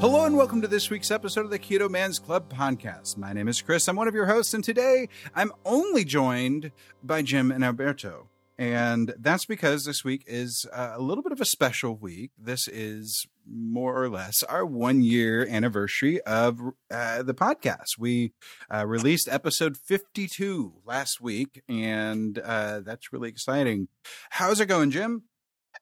[0.00, 3.16] Hello and welcome to this week's episode of the Keto Man's Club podcast.
[3.16, 3.88] My name is Chris.
[3.88, 6.70] I'm one of your hosts, and today I'm only joined
[7.02, 8.28] by Jim and Alberto.
[8.56, 12.30] And that's because this week is uh, a little bit of a special week.
[12.38, 16.60] This is more or less our one year anniversary of
[16.92, 17.98] uh, the podcast.
[17.98, 18.34] We
[18.72, 23.88] uh, released episode 52 last week, and uh, that's really exciting.
[24.30, 25.24] How's it going, Jim?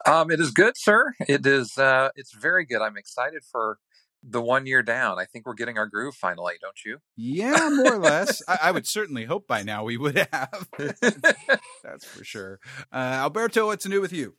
[0.07, 1.13] Um, it is good, sir.
[1.29, 1.77] It is.
[1.77, 2.81] Uh, it's very good.
[2.81, 3.79] I'm excited for
[4.29, 5.19] the one year down.
[5.19, 6.99] I think we're getting our groove finally, don't you?
[7.17, 8.43] Yeah, more or less.
[8.49, 10.69] I, I, would certainly hope by now we would have.
[11.01, 12.59] That's for sure.
[12.93, 14.35] Uh, Alberto, what's new with you?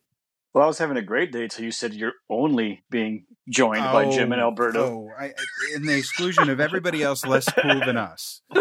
[0.53, 3.93] Well, I was having a great day till you said you're only being joined oh,
[3.93, 4.80] by Jim and oh, Alberto.
[4.80, 5.33] Oh, I,
[5.75, 8.41] in the exclusion of everybody else less cool than us.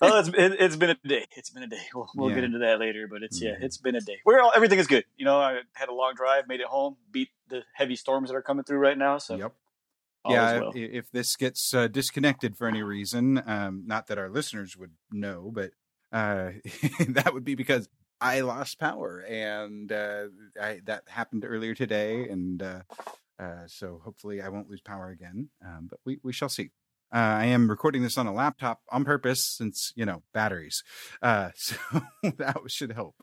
[0.00, 1.26] well, it's it, has been a day.
[1.36, 1.82] It's been a day.
[1.94, 2.36] We'll, we'll yeah.
[2.36, 3.64] get into that later, but it's yeah, mm-hmm.
[3.64, 4.18] it's been a day.
[4.24, 5.04] We're all everything is good.
[5.16, 8.36] You know, I had a long drive, made it home, beat the heavy storms that
[8.36, 9.18] are coming through right now.
[9.18, 9.54] So yep.
[10.28, 10.72] yeah, well.
[10.74, 15.50] if this gets uh, disconnected for any reason, um, not that our listeners would know,
[15.52, 15.70] but
[16.12, 16.50] uh,
[17.08, 17.88] that would be because
[18.20, 20.24] I lost power, and uh,
[20.60, 22.80] I, that happened earlier today, and uh,
[23.38, 25.48] uh, so hopefully I won't lose power again.
[25.64, 26.70] Um, but we we shall see.
[27.12, 30.84] Uh, I am recording this on a laptop on purpose since you know batteries,
[31.22, 31.76] uh, so
[32.22, 33.16] that should help,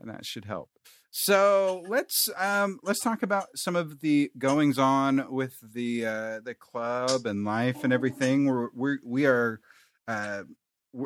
[0.00, 0.70] and that should help.
[1.10, 6.54] So let's um, let's talk about some of the goings on with the uh, the
[6.54, 8.46] club and life and everything.
[8.46, 9.60] We're, we're we are.
[10.06, 10.42] Uh,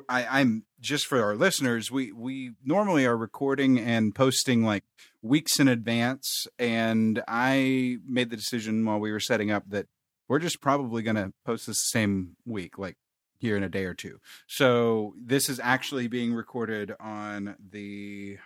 [0.09, 1.91] I, I'm just for our listeners.
[1.91, 4.85] We we normally are recording and posting like
[5.23, 9.87] weeks in advance, and I made the decision while we were setting up that
[10.31, 12.97] we're just probably going to post this same week, like
[13.41, 14.21] here in a day or two.
[14.47, 18.39] So this is actually being recorded on the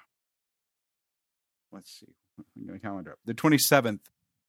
[1.70, 4.00] let's see, calendar up the 27th,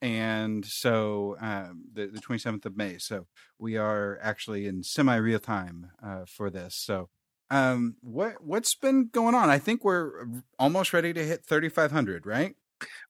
[0.02, 2.98] and so um, the the 27th of May.
[3.00, 3.28] So
[3.60, 6.78] we are actually in semi real time uh, for this.
[6.78, 7.10] So
[7.50, 9.50] um, what what's been going on?
[9.50, 10.26] I think we're
[10.58, 12.56] almost ready to hit 3,500, right?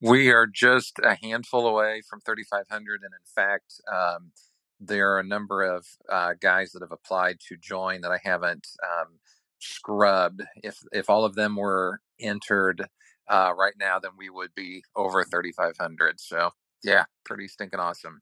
[0.02, 3.02] We are just a handful away from 3,500.
[3.04, 4.32] And in fact, um,
[4.80, 8.68] there are a number of uh, guys that have applied to join that I haven't
[8.84, 9.20] um,
[9.60, 10.44] scrubbed.
[10.64, 12.88] If if all of them were entered
[13.28, 16.20] uh, right now, then we would be over 3,500.
[16.20, 16.52] So
[16.84, 18.22] yeah, pretty stinking awesome.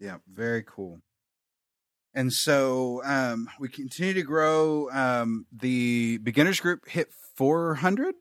[0.00, 1.00] Yeah, very cool.
[2.14, 4.90] And so um, we continue to grow.
[4.90, 8.14] Um, the beginners group hit 400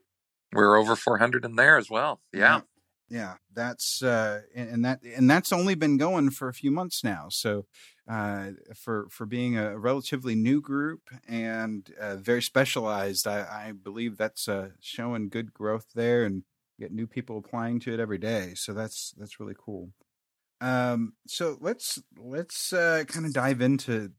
[0.53, 2.21] we're over 400 in there as well.
[2.33, 2.61] Yeah.
[3.09, 7.25] Yeah, that's uh, and that and that's only been going for a few months now.
[7.29, 7.65] So,
[8.09, 14.15] uh, for for being a relatively new group and uh, very specialized, I, I believe
[14.15, 16.43] that's uh, showing good growth there, and
[16.79, 18.53] get new people applying to it every day.
[18.55, 19.91] So that's that's really cool.
[20.59, 24.11] Um, so let's let's uh, kind of dive into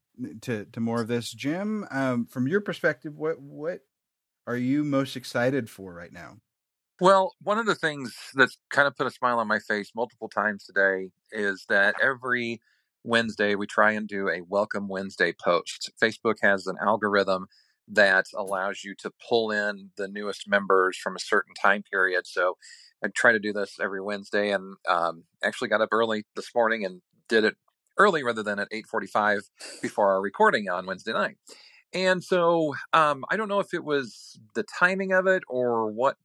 [0.43, 1.87] to to more of this, Jim.
[1.91, 3.81] Um, from your perspective, what what
[4.47, 6.39] are you most excited for right now?
[7.01, 10.29] Well, one of the things that's kind of put a smile on my face multiple
[10.29, 12.61] times today is that every
[13.05, 15.91] Wednesday we try and do a Welcome Wednesday post.
[16.01, 17.47] Facebook has an algorithm
[17.89, 22.27] that allows you to pull in the newest members from a certain time period.
[22.27, 22.57] So
[23.05, 26.85] I try to do this every Wednesday, and um, actually got up early this morning
[26.85, 27.57] and did it
[27.99, 29.41] early rather than at 8:45
[29.83, 31.37] before our recording on Wednesday night.
[31.95, 36.17] And so um, I don't know if it was the timing of it or what,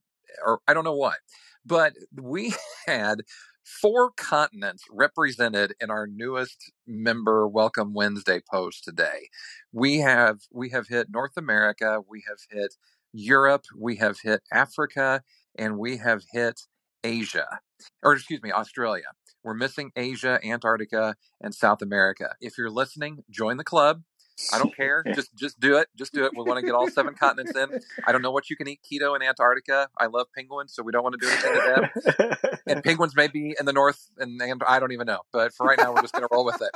[0.44, 1.18] or I don't know what,
[1.64, 2.54] but we
[2.86, 3.22] had
[3.64, 9.28] four continents represented in our newest member welcome wednesday post today.
[9.72, 12.76] We have we have hit north america we have hit
[13.12, 15.22] europe we have hit africa
[15.58, 16.62] and we have hit
[17.04, 17.60] asia
[18.02, 19.04] or excuse me australia.
[19.44, 22.34] We're missing asia antarctica and south america.
[22.40, 24.02] If you're listening join the club
[24.52, 25.04] I don't care.
[25.14, 25.88] just just do it.
[25.96, 26.32] Just do it.
[26.36, 27.80] We want to get all seven continents in.
[28.06, 29.88] I don't know what you can eat keto in Antarctica.
[29.98, 32.54] I love penguins, so we don't want to do anything to them.
[32.66, 35.20] and penguins may be in the north, and, and I don't even know.
[35.32, 36.70] But for right now, we're just going to roll with it.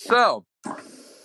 [0.00, 0.44] So,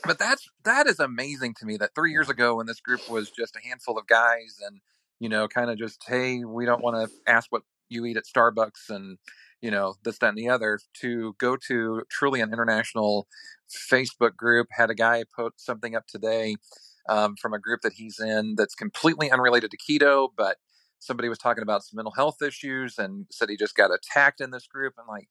[0.06, 1.78] but that's that is amazing to me.
[1.78, 4.82] That three years ago, when this group was just a handful of guys, and
[5.20, 8.24] you know, kind of just hey, we don't want to ask what you eat at
[8.26, 9.18] Starbucks, and
[9.64, 13.28] you know, this, that, and the other, to go to truly an international
[13.92, 14.68] Facebook group.
[14.72, 16.58] Had a guy put something up today
[17.08, 20.58] um, from a group that he's in that's completely unrelated to keto, but
[21.00, 24.52] somebody was talking about some mental health issues and said he just got attacked in
[24.52, 24.96] this group.
[24.98, 25.30] And like,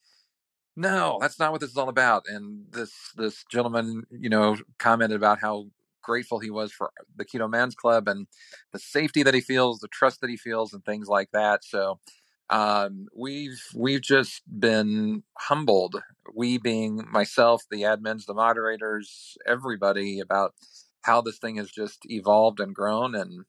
[0.77, 2.25] no, that's not what this is all about.
[2.27, 5.67] And this this gentleman, you know, commented about how
[6.03, 8.27] grateful he was for the Keto Man's Club and
[8.73, 11.65] the safety that he feels, the trust that he feels, and things like that.
[11.65, 12.01] So
[12.51, 15.97] um, we've we've just been humbled.
[16.35, 20.55] We being myself, the admins, the moderators, everybody about
[21.03, 23.15] how this thing has just evolved and grown.
[23.15, 23.45] And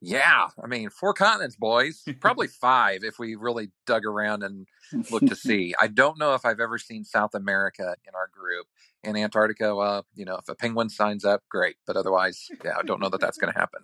[0.00, 4.66] yeah, I mean, four continents, boys, probably five if we really dug around and
[5.10, 5.74] looked to see.
[5.80, 8.66] I don't know if I've ever seen South America in our group.
[9.04, 11.76] In Antarctica, uh, you know, if a penguin signs up, great.
[11.86, 13.82] But otherwise, yeah, I don't know that that's going to happen.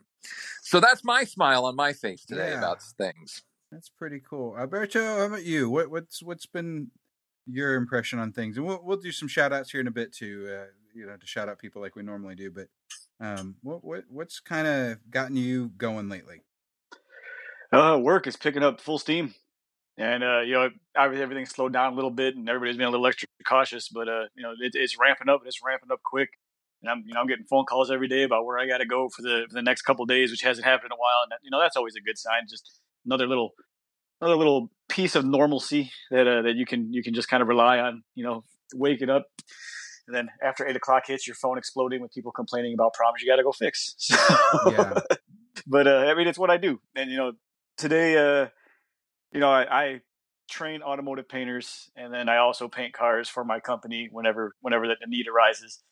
[0.62, 2.58] So that's my smile on my face today yeah.
[2.58, 3.42] about things.
[3.70, 4.56] That's pretty cool.
[4.58, 5.68] Alberto, how about you?
[5.68, 6.90] What, what's what's been
[7.46, 8.56] your impression on things?
[8.56, 11.16] And we'll we'll do some shout outs here in a bit too, uh, you know,
[11.16, 12.50] to shout out people like we normally do.
[12.50, 12.68] But
[13.20, 16.42] um, what what what's kind of gotten you going lately?
[17.70, 19.34] Uh, work is picking up full steam,
[19.98, 22.90] and uh, you know, obviously everything's slowed down a little bit, and everybody's been a
[22.90, 23.90] little extra cautious.
[23.90, 26.30] But uh, you know, it, it's ramping up, and it's ramping up quick.
[26.80, 28.86] And I'm, you know, I'm getting phone calls every day about where I got to
[28.86, 31.24] go for the for the next couple days, which hasn't happened in a while.
[31.24, 32.46] And you know, that's always a good sign.
[32.48, 33.52] Just another little
[34.20, 37.48] another little piece of normalcy that uh, that you can you can just kind of
[37.48, 38.02] rely on.
[38.14, 38.44] You know,
[38.74, 39.26] waking up
[40.08, 43.30] and then after eight o'clock hits, your phone exploding with people complaining about problems you
[43.30, 43.94] got to go fix.
[44.08, 44.16] So,
[44.70, 44.94] yeah.
[45.66, 47.32] but uh, I mean, it's what I do, and you know,
[47.76, 48.48] today, uh,
[49.32, 50.00] you know, I, I,
[50.50, 54.96] train automotive painters, and then I also paint cars for my company whenever whenever the
[55.06, 55.82] need arises.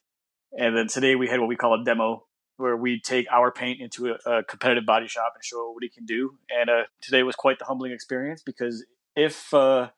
[0.58, 2.25] And then today we had what we call a demo,
[2.56, 5.88] where we take our paint into a, a competitive body shop and show what he
[5.88, 6.38] can do.
[6.50, 9.90] And uh, today was quite the humbling experience because if uh,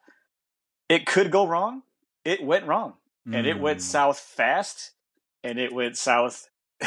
[0.89, 1.83] it could go wrong,
[2.25, 2.95] it went wrong,
[3.27, 3.37] mm.
[3.37, 3.83] and it went mm.
[3.83, 4.93] south fast,
[5.43, 6.49] and it went south.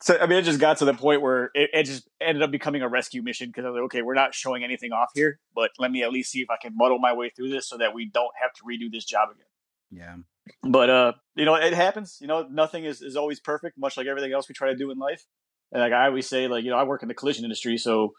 [0.00, 2.50] so I mean, it just got to the point where it, it just ended up
[2.50, 5.40] becoming a rescue mission because I was like, okay, we're not showing anything off here,
[5.54, 7.78] but let me at least see if I can muddle my way through this so
[7.78, 9.46] that we don't have to redo this job again.
[9.90, 10.16] Yeah
[10.62, 12.18] but uh, you know, it happens.
[12.20, 14.90] You know, nothing is, is always perfect, much like everything else we try to do
[14.90, 15.24] in life.
[15.72, 18.12] And like I always say, like you know, I work in the collision industry, so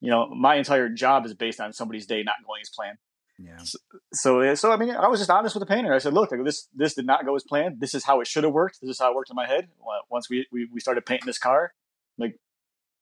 [0.00, 2.98] you know, my entire job is based on somebody's day not going as planned.
[3.38, 3.56] Yeah.
[3.64, 3.78] So,
[4.12, 5.92] so, so, I mean, I was just honest with the painter.
[5.92, 7.80] I said, look, like, this this did not go as planned.
[7.80, 8.78] This is how it should have worked.
[8.80, 9.68] This is how it worked in my head.
[10.10, 11.72] Once we we, we started painting this car,
[12.18, 12.32] like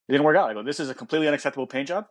[0.09, 0.51] it didn't work out.
[0.51, 2.07] I go, this is a completely unacceptable paint job,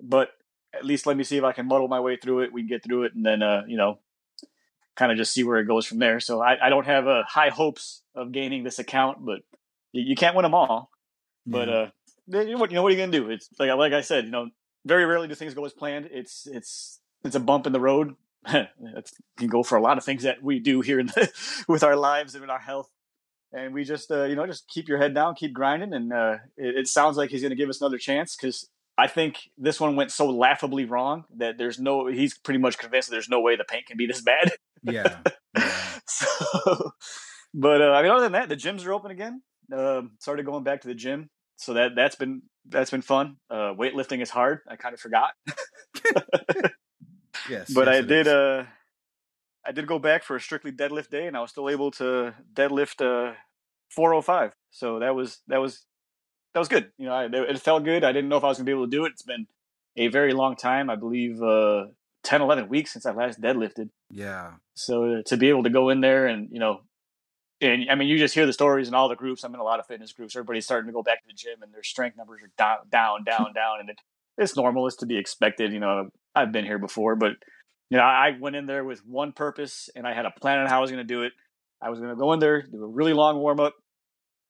[0.00, 0.30] but
[0.72, 2.52] at least let me see if I can muddle my way through it.
[2.52, 3.98] We can get through it, and then uh, you know,
[4.96, 6.20] kind of just see where it goes from there.
[6.20, 9.40] So I, I don't have uh, high hopes of gaining this account, but
[9.92, 10.90] you, you can't win them all.
[11.46, 11.52] Yeah.
[11.52, 11.86] But uh,
[12.26, 13.30] you know what you know what are you gonna do?
[13.30, 14.50] It's like like I said, you know,
[14.84, 16.08] very rarely do things go as planned.
[16.12, 18.14] It's it's it's a bump in the road.
[18.48, 21.30] it can go for a lot of things that we do here in the,
[21.68, 22.90] with our lives and in our health.
[23.52, 25.94] And we just, uh, you know, just keep your head down, keep grinding.
[25.94, 29.08] And uh, it, it sounds like he's going to give us another chance because I
[29.08, 32.06] think this one went so laughably wrong that there's no.
[32.06, 34.52] He's pretty much convinced that there's no way the paint can be this bad.
[34.82, 35.16] Yeah.
[35.56, 35.98] yeah.
[36.06, 36.92] so,
[37.54, 39.42] but uh, I mean, other than that, the gyms are open again.
[39.74, 43.36] Uh, started going back to the gym, so that that's been that's been fun.
[43.50, 44.60] Uh, weightlifting is hard.
[44.68, 45.32] I kind of forgot.
[47.48, 48.28] yes, but yes, I did.
[48.28, 48.64] Uh,
[49.66, 52.34] I did go back for a strictly deadlift day, and I was still able to
[52.52, 53.34] deadlift uh,
[53.90, 54.54] 405.
[54.70, 55.84] So that was that was
[56.54, 56.90] that was good.
[56.96, 58.04] You know, I, it felt good.
[58.04, 59.12] I didn't know if I was gonna be able to do it.
[59.12, 59.46] It's been
[59.96, 60.88] a very long time.
[60.88, 61.86] I believe uh,
[62.22, 63.90] 10, 11 weeks since I last deadlifted.
[64.10, 64.54] Yeah.
[64.74, 66.80] So uh, to be able to go in there and you know,
[67.60, 69.44] and I mean, you just hear the stories in all the groups.
[69.44, 70.34] I'm in a lot of fitness groups.
[70.36, 73.24] Everybody's starting to go back to the gym, and their strength numbers are down, down,
[73.24, 73.98] down, down, and it,
[74.36, 74.86] it's normal.
[74.86, 75.72] It's to be expected.
[75.72, 77.32] You know, I've been here before, but
[77.90, 80.66] you know, I went in there with one purpose, and I had a plan on
[80.66, 81.32] how I was going to do it.
[81.80, 83.74] I was going to go in there, do a really long warm up,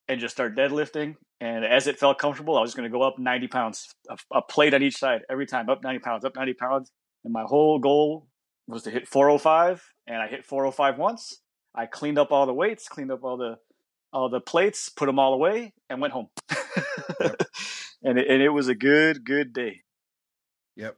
[0.07, 1.15] and just start deadlifting.
[1.41, 4.41] And as it felt comfortable, I was going to go up 90 pounds, a, a,
[4.41, 6.91] plate on each side every time, up 90 pounds, up 90 pounds.
[7.23, 8.27] And my whole goal
[8.67, 11.41] was to hit 405, and I hit 405 once.
[11.75, 13.57] I cleaned up all the weights, cleaned up all the
[14.13, 16.27] all the plates, put them all away, and went home.
[17.19, 17.41] yep.
[18.03, 19.81] and, it, and it was a good, good day.
[20.77, 20.95] Yep.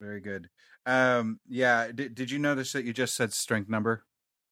[0.00, 0.48] Very good.
[0.86, 1.90] Um, yeah.
[1.92, 4.04] Did, did you notice that you just said strength number?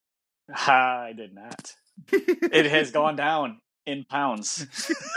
[0.52, 1.76] I did not
[2.10, 4.66] it has gone down in pounds.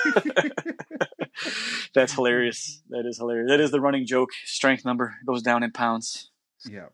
[1.93, 2.81] That's hilarious.
[2.89, 3.49] That is hilarious.
[3.49, 4.29] That is the running joke.
[4.45, 6.31] Strength number goes down in pounds.
[6.67, 6.87] Yeah.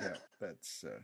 [0.00, 0.16] Yeah.
[0.40, 0.84] That's.
[0.84, 1.00] Uh...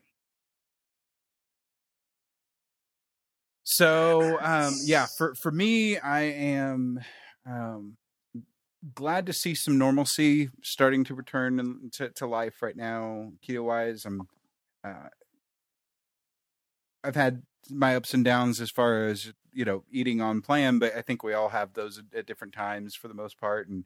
[3.64, 7.00] So um, yeah, for for me, I am
[7.46, 7.96] um,
[8.94, 14.04] glad to see some normalcy starting to return to, to life right now, keto wise.
[14.04, 14.22] I'm,
[14.84, 15.08] uh,
[17.04, 20.94] I've had my ups and downs as far as you know eating on plan, but
[20.96, 23.84] I think we all have those at, different times for the most part, and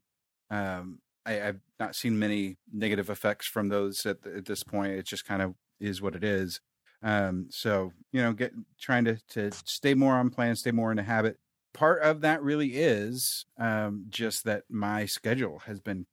[0.50, 4.92] um, I, have not seen many negative effects from those at, at, this point.
[4.92, 6.60] It just kind of is what it is.
[7.02, 10.98] Um, so you know, get trying to to stay more on plan, stay more in
[10.98, 11.38] a habit.
[11.74, 16.06] Part of that really is um, just that my schedule has been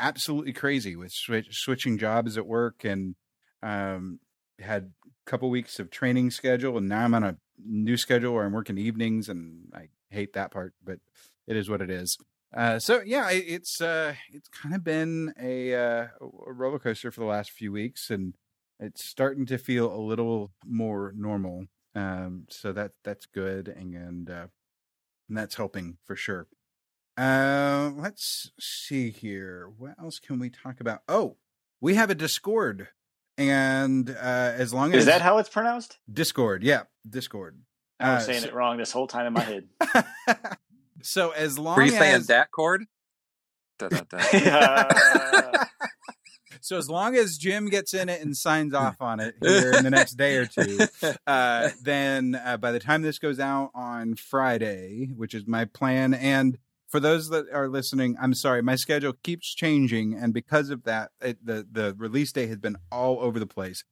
[0.00, 3.14] absolutely crazy with switch, switching jobs at work and
[3.62, 4.18] um,
[4.58, 4.92] had
[5.26, 8.78] couple weeks of training schedule, and now I'm on a new schedule where I'm working
[8.78, 10.98] evenings, and I hate that part, but
[11.46, 12.16] it is what it is.
[12.54, 16.06] Uh, so yeah, it's uh, it's kind of been a, uh,
[16.46, 18.34] a roller coaster for the last few weeks, and
[18.78, 21.66] it's starting to feel a little more normal.
[21.94, 24.46] Um, so that that's good, and and, uh,
[25.28, 26.46] and that's helping for sure.
[27.16, 29.70] Uh, let's see here.
[29.76, 31.02] What else can we talk about?
[31.08, 31.36] Oh,
[31.80, 32.88] we have a Discord,
[33.38, 34.12] and uh,
[34.56, 35.98] as long as is that how it's pronounced?
[36.12, 37.60] Discord, yeah, Discord.
[38.00, 38.48] I was uh, saying so...
[38.48, 39.68] it wrong this whole time in my head.
[41.02, 41.98] so as long were you as...
[41.98, 42.84] saying that chord?
[43.78, 45.64] Da, da, da.
[46.62, 49.82] So as long as Jim gets in it and signs off on it here in
[49.82, 50.78] the next day or two,
[51.26, 56.14] uh, then uh, by the time this goes out on Friday, which is my plan,
[56.14, 56.56] and
[56.92, 61.10] for those that are listening, I'm sorry, my schedule keeps changing, and because of that,
[61.22, 63.82] it, the the release date has been all over the place.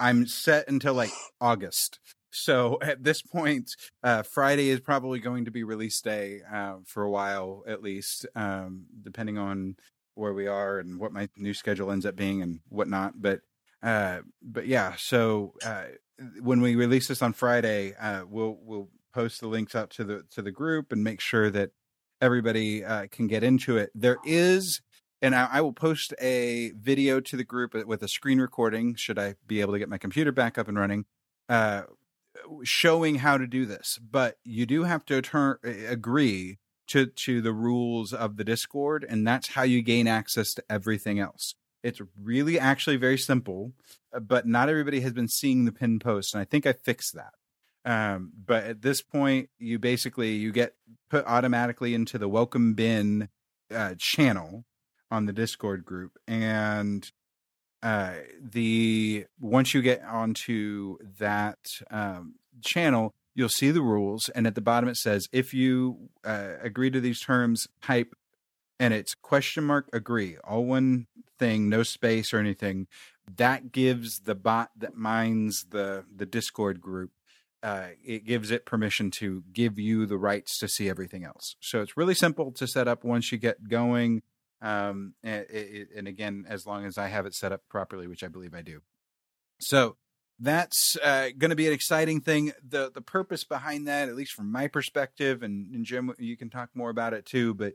[0.00, 2.00] I'm set until like August.
[2.30, 3.70] So at this point,
[4.02, 8.26] uh, Friday is probably going to be release day uh, for a while, at least,
[8.34, 9.76] um, depending on
[10.14, 13.20] where we are and what my new schedule ends up being and whatnot.
[13.20, 13.40] But
[13.82, 15.84] uh, but yeah, so uh,
[16.40, 20.24] when we release this on Friday, uh, we'll we'll post the links out to the
[20.30, 21.70] to the group and make sure that
[22.20, 23.90] everybody uh, can get into it.
[23.94, 24.80] There is.
[25.22, 28.94] And I, I will post a video to the group with a screen recording.
[28.94, 31.06] Should I be able to get my computer back up and running?
[31.48, 31.82] Uh,
[32.62, 35.56] showing how to do this, but you do have to turn,
[35.88, 40.64] agree to to the rules of the Discord, and that's how you gain access to
[40.68, 41.54] everything else.
[41.82, 43.72] It's really actually very simple,
[44.12, 47.14] uh, but not everybody has been seeing the pin post, and I think I fixed
[47.14, 47.34] that.
[47.84, 50.74] Um, but at this point, you basically you get
[51.10, 53.28] put automatically into the welcome bin
[53.74, 54.64] uh, channel
[55.10, 57.10] on the Discord group, and
[57.82, 61.58] uh, the once you get onto that
[61.90, 66.54] um, channel, you'll see the rules, and at the bottom it says if you uh,
[66.62, 68.14] agree to these terms, type,
[68.80, 71.06] and it's question mark agree, all one
[71.38, 72.86] thing, no space or anything.
[73.36, 77.10] That gives the bot that mines the the Discord group.
[77.64, 81.56] Uh, it gives it permission to give you the rights to see everything else.
[81.60, 84.22] So it's really simple to set up once you get going.
[84.60, 85.46] Um, and,
[85.96, 88.60] and again, as long as I have it set up properly, which I believe I
[88.60, 88.82] do.
[89.60, 89.96] So
[90.38, 92.52] that's uh, going to be an exciting thing.
[92.68, 96.50] The the purpose behind that, at least from my perspective, and, and Jim, you can
[96.50, 97.54] talk more about it too.
[97.54, 97.74] But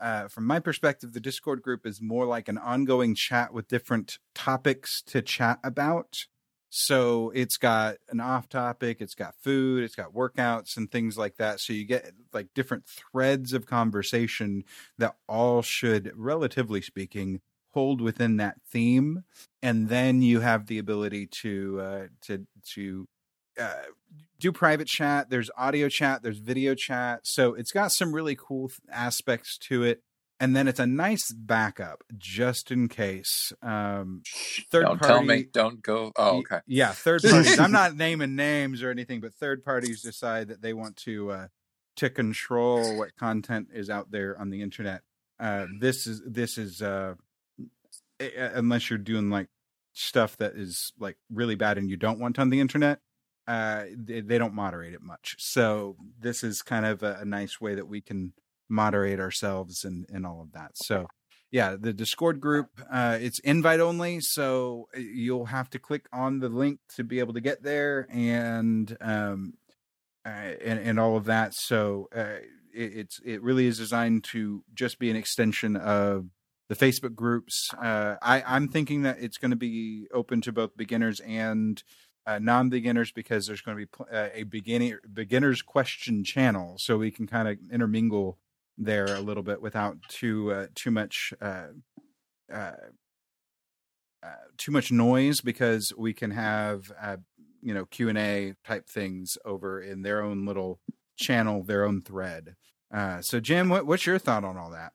[0.00, 4.18] uh, from my perspective, the Discord group is more like an ongoing chat with different
[4.34, 6.26] topics to chat about.
[6.70, 11.36] So it's got an off topic, it's got food, it's got workouts and things like
[11.36, 11.60] that.
[11.60, 14.64] So you get like different threads of conversation
[14.98, 19.24] that all should, relatively speaking, hold within that theme,
[19.62, 23.08] and then you have the ability to uh, to to
[23.58, 23.82] uh,
[24.38, 25.30] do private chat.
[25.30, 26.22] There's audio chat.
[26.22, 27.20] There's video chat.
[27.24, 30.02] So it's got some really cool aspects to it.
[30.40, 33.52] And then it's a nice backup just in case.
[33.60, 34.22] Um,
[34.70, 35.46] third don't party, tell me.
[35.52, 36.12] Don't go.
[36.16, 36.60] Oh, okay.
[36.66, 37.58] Yeah, third parties.
[37.58, 41.48] I'm not naming names or anything, but third parties decide that they want to uh,
[41.96, 45.02] to control what content is out there on the internet.
[45.40, 47.14] Uh, this is this is uh,
[48.20, 49.48] unless you're doing like
[49.92, 53.00] stuff that is like really bad and you don't want on the internet
[53.48, 57.60] uh they, they don't moderate it much so this is kind of a, a, nice
[57.60, 58.32] way that we can
[58.68, 61.06] moderate ourselves and and all of that so
[61.50, 66.40] yeah the discord group uh it's invite only so uh, you'll have to click on
[66.40, 69.54] the link to be able to get there and um
[70.26, 72.38] uh, and and all of that so uh
[72.74, 76.26] it, it's it really is designed to just be an extension of
[76.68, 77.70] the Facebook groups.
[77.74, 81.82] Uh, I, I'm thinking that it's going to be open to both beginners and
[82.26, 87.10] uh, non-beginners because there's going to be uh, a beginner beginners question channel, so we
[87.10, 88.38] can kind of intermingle
[88.78, 91.68] there a little bit without too uh, too much uh,
[92.52, 92.72] uh,
[94.56, 96.90] too much noise because we can have
[97.62, 100.80] you know Q and A type things over in their own little
[101.16, 102.54] channel, their own thread.
[103.20, 104.92] so, Jim, what, what's your thought on all that?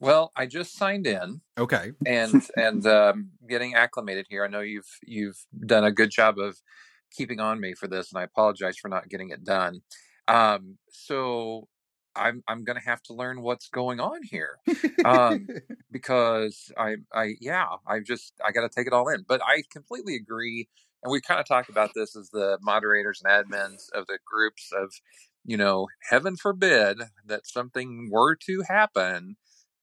[0.00, 1.40] Well, I just signed in.
[1.56, 1.92] Okay.
[2.04, 4.44] And and um, getting acclimated here.
[4.44, 6.60] I know you've you've done a good job of
[7.10, 9.80] keeping on me for this, and I apologize for not getting it done.
[10.28, 11.68] Um, so
[12.16, 14.58] I'm I'm gonna have to learn what's going on here,
[15.04, 15.48] um,
[15.92, 19.24] because I I yeah I just I got to take it all in.
[19.26, 20.68] But I completely agree,
[21.02, 24.70] and we kind of talked about this as the moderators and admins of the groups
[24.72, 24.94] of,
[25.44, 29.36] you know, heaven forbid that something were to happen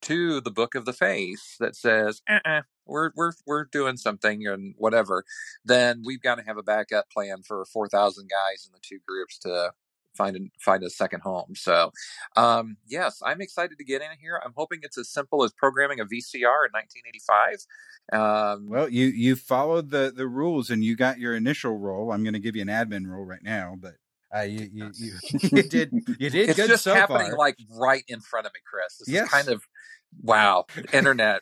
[0.03, 4.75] to the book of the faith that says uh-uh, we're we're we're doing something and
[4.77, 5.23] whatever,
[5.63, 8.99] then we've got to have a backup plan for four thousand guys in the two
[9.07, 9.71] groups to
[10.15, 11.53] find a, find a second home.
[11.55, 11.91] So,
[12.35, 14.41] um, yes, I'm excited to get in here.
[14.43, 17.65] I'm hoping it's as simple as programming a VCR in 1985.
[18.13, 22.11] Um, well, you you followed the the rules and you got your initial role.
[22.11, 23.93] I'm going to give you an admin role right now, but.
[24.33, 25.11] Uh, you, you, you,
[25.51, 27.37] you did you did it's good just so happening far.
[27.37, 28.95] like right in front of me, Chris.
[28.99, 29.25] This Yes.
[29.25, 29.61] is kind of
[30.23, 30.65] wow.
[30.93, 31.41] Internet,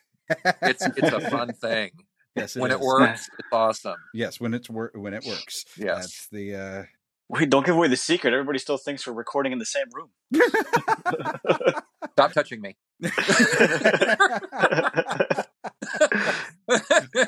[0.60, 1.92] it's it's a fun thing.
[2.34, 3.94] yes, when it works, it's awesome.
[4.12, 5.66] Yes, when it's wor- when it works.
[5.76, 5.86] Yes.
[6.00, 6.82] That's the uh
[7.30, 8.34] Wait, don't give away the secret.
[8.34, 10.10] Everybody still thinks we're recording in the same room.
[12.12, 12.76] Stop touching me.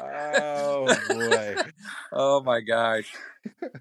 [0.01, 1.57] oh boy.
[2.13, 3.15] oh my gosh.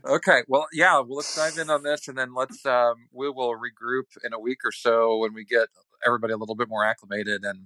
[0.05, 0.43] Okay.
[0.47, 0.99] Well, yeah.
[0.99, 4.39] Well, let's dive in on this, and then let's um, we will regroup in a
[4.39, 5.69] week or so when we get
[6.05, 7.65] everybody a little bit more acclimated and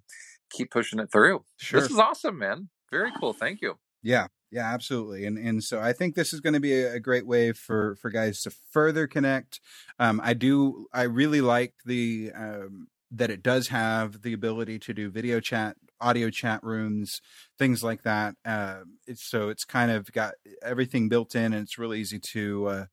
[0.49, 1.43] keep pushing it through.
[1.57, 1.81] Sure.
[1.81, 2.69] This is awesome, man.
[2.89, 3.33] Very cool.
[3.33, 3.79] Thank you.
[4.01, 5.25] Yeah, yeah, absolutely.
[5.25, 8.09] And and so I think this is going to be a, great way for for
[8.09, 9.59] guys to further connect.
[9.99, 10.87] Um, I do.
[10.93, 15.75] I really like the um, that it does have the ability to do video chat,
[15.99, 17.19] audio chat rooms,
[17.59, 18.35] things like that.
[18.45, 22.67] Uh, it's so it's kind of got everything built in, and it's really easy to
[22.67, 22.85] uh,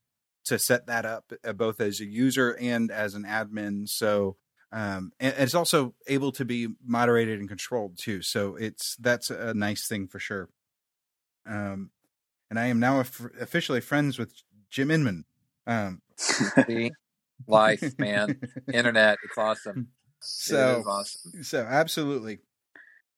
[0.43, 3.87] to set that up uh, both as a user and as an admin.
[3.87, 4.35] So.
[4.75, 8.23] Um, and it's also able to be moderated and controlled too.
[8.23, 10.49] So it's that's a nice thing for sure.
[11.45, 11.91] Um,
[12.49, 14.33] and I am now f- officially friends with
[14.69, 15.25] Jim Inman.
[15.65, 16.91] Um, See?
[17.47, 18.39] Life, man.
[18.71, 19.17] Internet.
[19.23, 19.89] It's awesome.
[20.19, 21.43] so awesome.
[21.43, 22.39] so absolutely.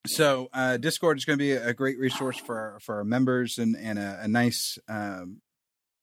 [0.07, 3.57] So uh, Discord is going to be a great resource for our, for our members
[3.57, 5.41] and and a, a nice um,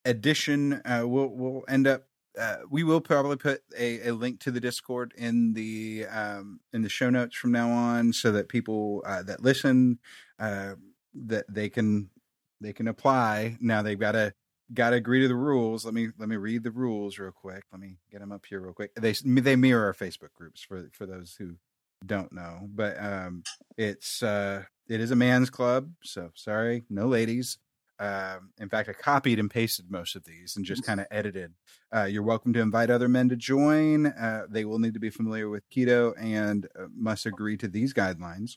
[0.05, 0.75] addition.
[0.85, 2.05] Uh, we'll we'll end up.
[2.39, 6.83] Uh, we will probably put a, a link to the Discord in the um, in
[6.83, 9.99] the show notes from now on, so that people uh, that listen
[10.39, 10.75] uh,
[11.15, 12.11] that they can
[12.63, 13.57] they can apply.
[13.61, 14.33] Now they've got to
[14.73, 15.85] got to agree to the rules.
[15.85, 17.65] Let me let me read the rules real quick.
[17.73, 18.95] Let me get them up here real quick.
[18.95, 21.57] They they mirror our Facebook groups for for those who
[22.05, 23.43] don't know, but um,
[23.77, 25.91] it's uh, it is a man's club.
[26.03, 27.59] So sorry, no ladies.
[27.99, 31.53] Um, in fact, I copied and pasted most of these and just kind of edited.
[31.95, 34.07] Uh, you're welcome to invite other men to join.
[34.07, 37.95] Uh, they will need to be familiar with keto and uh, must agree to these
[37.95, 38.57] guidelines.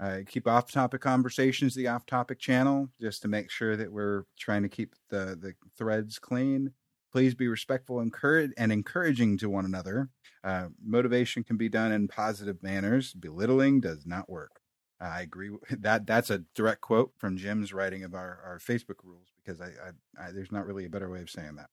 [0.00, 4.68] Uh, keep off-topic conversations the off-topic channel just to make sure that we're trying to
[4.68, 6.72] keep the the threads clean.
[7.12, 10.08] Please be respectful, encourage, and encouraging to one another.
[10.44, 13.12] Uh, motivation can be done in positive manners.
[13.12, 14.60] Belittling does not work.
[15.00, 16.06] I agree that.
[16.06, 20.26] That's a direct quote from Jim's writing of our, our Facebook rules because I, I,
[20.26, 21.70] I there's not really a better way of saying that.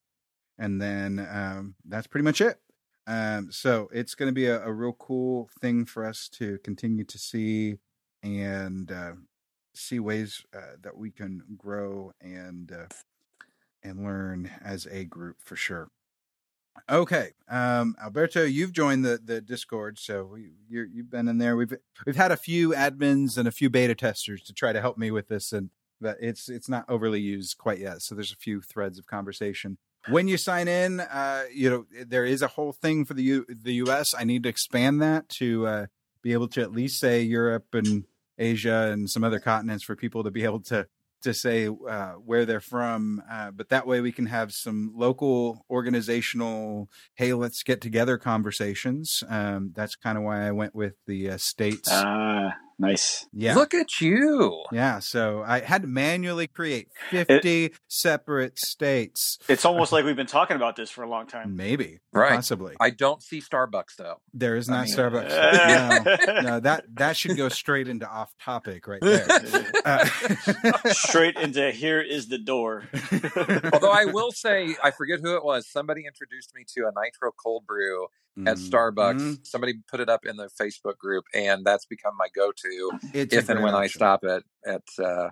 [0.58, 2.58] And then um, that's pretty much it.
[3.06, 7.04] Um, so it's going to be a, a, real cool thing for us to continue
[7.04, 7.76] to see
[8.22, 9.12] and uh,
[9.74, 12.86] see ways uh, that we can grow and uh,
[13.82, 15.88] and learn as a group for sure.
[16.88, 20.36] Okay, um, Alberto, you've joined the, the Discord, so
[20.68, 21.56] you you've been in there.
[21.56, 21.74] We've
[22.06, 25.10] we've had a few admins and a few beta testers to try to help me
[25.10, 28.02] with this, and but it's it's not overly used quite yet.
[28.02, 29.78] So there's a few threads of conversation.
[30.08, 33.46] When you sign in, uh, you know there is a whole thing for the U,
[33.48, 34.14] the U.S.
[34.16, 35.86] I need to expand that to uh,
[36.22, 38.04] be able to at least say Europe and
[38.38, 40.86] Asia and some other continents for people to be able to
[41.22, 45.64] to say uh, where they're from, uh, but that way we can have some local
[45.68, 49.24] organizational, hey, let's get together conversations.
[49.28, 51.90] Um, that's kind of why I went with the uh, states.
[52.78, 53.26] Nice.
[53.32, 53.54] Yeah.
[53.54, 54.62] Look at you.
[54.70, 55.00] Yeah.
[55.00, 59.38] So I had to manually create 50 it, separate states.
[59.48, 61.56] It's almost like we've been talking about this for a long time.
[61.56, 61.98] Maybe.
[62.12, 62.34] Right.
[62.34, 62.76] Possibly.
[62.80, 64.20] I don't see Starbucks though.
[64.32, 66.26] There is not I mean, Starbucks.
[66.26, 69.26] no, no, that, that should go straight into off topic right there.
[69.84, 70.04] Uh,
[70.90, 72.84] straight into here is the door.
[73.72, 75.66] Although I will say, I forget who it was.
[75.66, 78.08] Somebody introduced me to a nitro cold brew
[78.46, 79.14] at Starbucks.
[79.14, 79.32] Mm-hmm.
[79.42, 82.67] Somebody put it up in the Facebook group, and that's become my go-to
[83.14, 85.30] It's if and when I stop at at uh,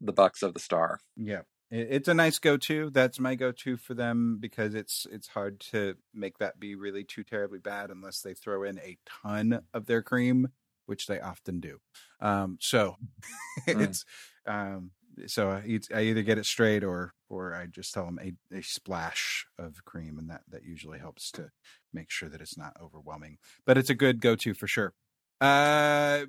[0.00, 1.00] the Bucks of the Star.
[1.16, 2.90] Yeah, it's a nice go-to.
[2.90, 7.24] That's my go-to for them because it's it's hard to make that be really too
[7.24, 10.48] terribly bad unless they throw in a ton of their cream.
[10.86, 11.80] which they often do.
[12.20, 12.96] Um, so
[13.68, 13.80] mm.
[13.82, 14.04] it's
[14.46, 14.92] um,
[15.26, 18.62] so I, I, either get it straight or or I just tell them a, a
[18.62, 21.50] splash of cream, and that that usually helps to
[21.92, 23.38] make sure that it's not overwhelming.
[23.64, 24.94] But it's a good go to for sure.
[25.40, 26.26] Uh,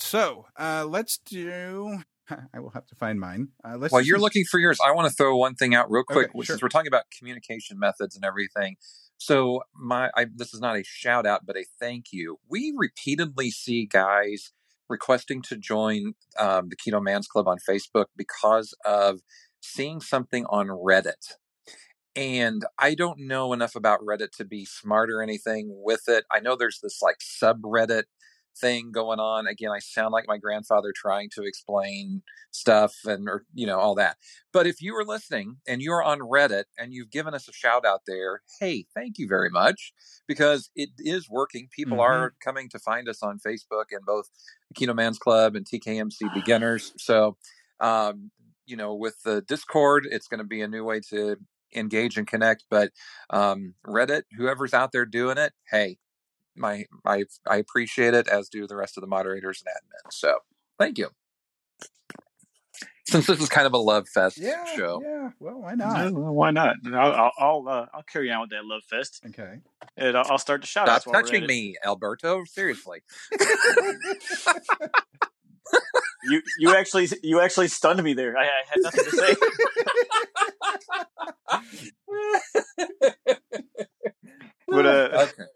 [0.00, 1.98] so uh, let's do.
[2.54, 3.48] I will have to find mine.
[3.64, 6.04] Uh, let's While you're looking for yours, I want to throw one thing out real
[6.04, 6.44] quick, okay, sure.
[6.44, 8.76] since we're talking about communication methods and everything.
[9.18, 12.38] So my I, this is not a shout out, but a thank you.
[12.48, 14.52] We repeatedly see guys
[14.88, 19.20] requesting to join um, the Keto Man's Club on Facebook because of
[19.60, 21.34] seeing something on Reddit.
[22.16, 26.24] And I don't know enough about Reddit to be smart or anything with it.
[26.32, 28.04] I know there's this like subreddit
[28.60, 29.46] thing going on.
[29.46, 33.94] Again, I sound like my grandfather trying to explain stuff and or you know all
[33.94, 34.16] that.
[34.52, 37.84] But if you are listening and you're on Reddit and you've given us a shout
[37.84, 39.92] out there, hey, thank you very much
[40.26, 41.68] because it is working.
[41.70, 42.12] People mm-hmm.
[42.12, 44.28] are coming to find us on Facebook and both
[44.68, 46.92] the Keto Man's Club and TKMC Beginners.
[46.98, 47.36] So,
[47.80, 48.30] um,
[48.66, 51.36] you know, with the Discord, it's going to be a new way to
[51.74, 52.64] engage and connect.
[52.70, 52.90] But
[53.30, 55.98] um, Reddit, whoever's out there doing it, hey,
[56.60, 60.12] my I I appreciate it, as do the rest of the moderators and admins.
[60.12, 60.38] So
[60.78, 61.08] thank you.
[63.06, 65.30] Since this is kind of a love fest yeah, show, yeah.
[65.40, 66.12] Well, why not?
[66.12, 66.76] why not?
[66.86, 69.20] I'll I'll I'll, uh, I'll, carry on with that love fest.
[69.26, 69.58] Okay,
[69.96, 70.86] and I'll, I'll start the shout.
[70.86, 72.44] Stop touching me, Alberto.
[72.44, 73.00] Seriously.
[76.24, 78.36] you you actually you actually stunned me there.
[78.36, 79.34] I, I had nothing to say.
[84.68, 85.49] but uh, okay.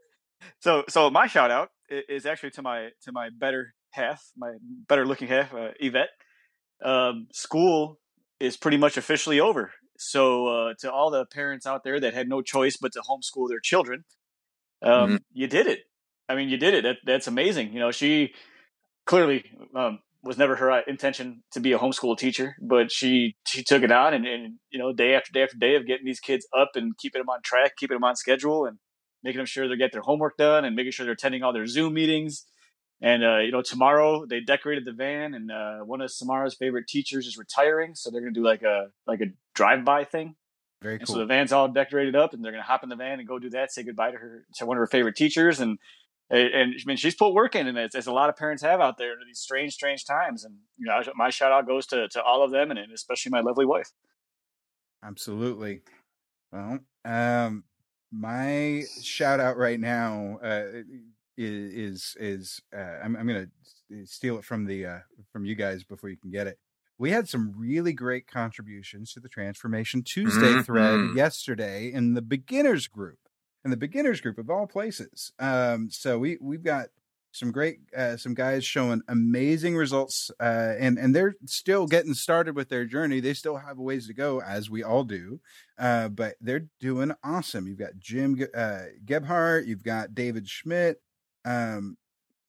[0.64, 4.52] So, so my shout out is actually to my to my better half, my
[4.88, 6.08] better looking half, uh, Yvette.
[6.82, 8.00] Um, school
[8.40, 9.72] is pretty much officially over.
[9.98, 13.46] So, uh, to all the parents out there that had no choice but to homeschool
[13.50, 14.06] their children,
[14.80, 15.16] um, mm-hmm.
[15.34, 15.80] you did it.
[16.30, 16.84] I mean, you did it.
[16.84, 17.74] That, that's amazing.
[17.74, 18.32] You know, she
[19.04, 19.44] clearly
[19.76, 23.82] um, was never her uh, intention to be a homeschool teacher, but she she took
[23.82, 26.48] it on, and, and you know, day after day after day of getting these kids
[26.58, 28.78] up and keeping them on track, keeping them on schedule, and
[29.24, 31.66] making them sure they get their homework done and making sure they're attending all their
[31.66, 32.44] Zoom meetings.
[33.00, 36.86] And uh, you know, tomorrow they decorated the van, and uh, one of Samara's favorite
[36.86, 40.36] teachers is retiring, so they're gonna do like a like a drive by thing.
[40.80, 41.06] Very cool.
[41.06, 43.38] so the van's all decorated up, and they're gonna hop in the van and go
[43.38, 45.78] do that, say goodbye to her to one of her favorite teachers, and
[46.30, 48.80] and I mean she's put work in, and as, it's a lot of parents have
[48.80, 50.44] out there in these strange, strange times.
[50.44, 53.40] And you know, my shout out goes to to all of them, and especially my
[53.40, 53.90] lovely wife.
[55.02, 55.82] Absolutely.
[56.52, 57.64] Well, um,
[58.14, 60.82] my shout out right now uh,
[61.36, 63.48] is is uh, I'm, I'm gonna
[64.04, 64.98] steal it from the uh,
[65.32, 66.58] from you guys before you can get it.
[66.96, 70.60] We had some really great contributions to the Transformation Tuesday mm-hmm.
[70.60, 73.18] thread yesterday in the beginners group,
[73.64, 75.32] in the beginners group of all places.
[75.38, 76.88] Um, so we we've got
[77.34, 82.54] some great uh, some guys showing amazing results uh, and and they're still getting started
[82.54, 83.18] with their journey.
[83.18, 85.40] They still have a ways to go as we all do
[85.78, 87.66] uh, but they're doing awesome.
[87.66, 91.00] You've got jim uh, gebhardt you've got david schmidt
[91.44, 91.96] um,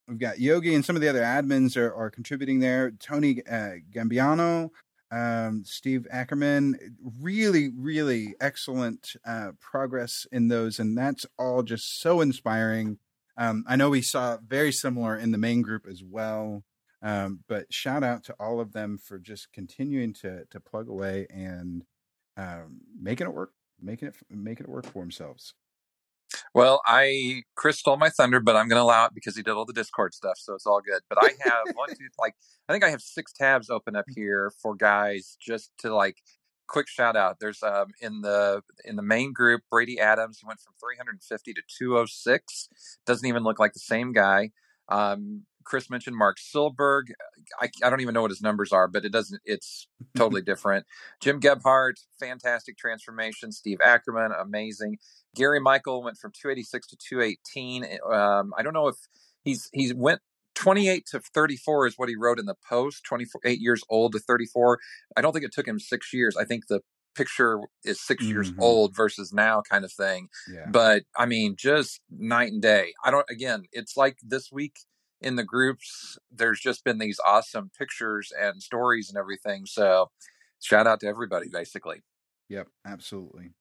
[0.08, 2.92] we've got yogi and some of the other admins are, are contributing there.
[2.92, 4.70] Tony uh, gambiano
[5.12, 6.78] um, steve ackerman
[7.22, 13.00] really really excellent uh, progress in those and that's all just so inspiring
[13.38, 16.64] um, I know we saw very similar in the main group as well.
[17.02, 21.28] Um, but shout out to all of them for just continuing to to plug away
[21.30, 21.84] and
[22.38, 25.54] um, making it work, making it making it work for themselves.
[26.54, 29.52] Well, I Chris stole my thunder, but I'm going to allow it because he did
[29.52, 31.02] all the Discord stuff, so it's all good.
[31.08, 32.34] But I have one, two, like
[32.68, 36.18] I think I have six tabs open up here for guys just to like
[36.68, 37.38] quick shout out.
[37.40, 40.40] There's um, in the in the main group Brady Adams.
[40.40, 42.70] He went from 350 to 206.
[43.06, 44.52] Doesn't even look like the same guy.
[44.90, 47.06] Um, Chris mentioned Mark Silberg.
[47.60, 49.42] I, I, don't even know what his numbers are, but it doesn't.
[49.44, 50.86] It's totally different.
[51.22, 53.52] Jim Gebhardt, fantastic transformation.
[53.52, 54.98] Steve Ackerman, amazing.
[55.36, 57.86] Gary Michael went from 286 to 218.
[58.12, 58.96] Um, I don't know if
[59.44, 60.22] he's he went
[60.56, 64.80] 28 to 34 is what he wrote in the post 28 years old to 34
[65.16, 66.36] i don't think it took him six years.
[66.38, 66.82] I think the
[67.16, 68.32] picture is 6 mm-hmm.
[68.32, 70.28] years old versus now kind of thing.
[70.52, 70.66] Yeah.
[70.70, 72.94] but i mean just night and day.
[73.04, 74.78] I don't again it's like this week
[75.22, 79.66] in the groups there's just been these awesome pictures and stories and everything.
[79.66, 80.10] So
[80.62, 82.02] shout out to everybody basically.
[82.50, 83.52] Yep absolutely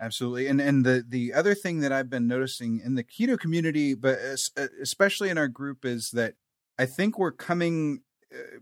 [0.00, 0.46] Absolutely.
[0.46, 4.18] And and the the other thing that I've been noticing in the keto community, but
[4.80, 6.34] especially in our group, is that
[6.78, 8.02] I think we're coming.
[8.32, 8.60] Uh,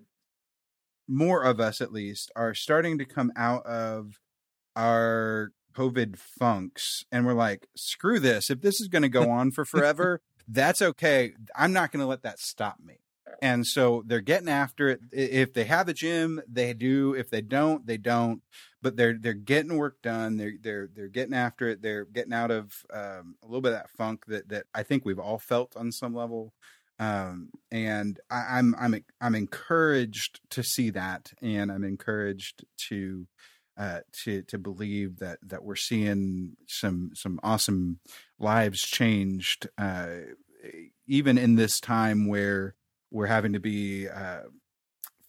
[1.08, 4.18] more of us, at least, are starting to come out of
[4.74, 8.50] our COVID funks, and we're like, screw this.
[8.50, 11.32] If this is going to go on for forever, that's okay.
[11.54, 13.00] I'm not going to let that stop me.
[13.42, 15.00] And so they're getting after it.
[15.12, 17.14] If they have a gym, they do.
[17.14, 18.42] If they don't, they don't.
[18.86, 20.36] But they're they're getting work done.
[20.36, 21.82] They're they're they're getting after it.
[21.82, 25.04] They're getting out of um, a little bit of that funk that that I think
[25.04, 26.54] we've all felt on some level.
[27.00, 33.26] Um, and I, I'm I'm I'm encouraged to see that, and I'm encouraged to
[33.76, 37.98] uh, to to believe that that we're seeing some some awesome
[38.38, 40.18] lives changed, uh,
[41.08, 42.76] even in this time where
[43.10, 44.42] we're having to be uh,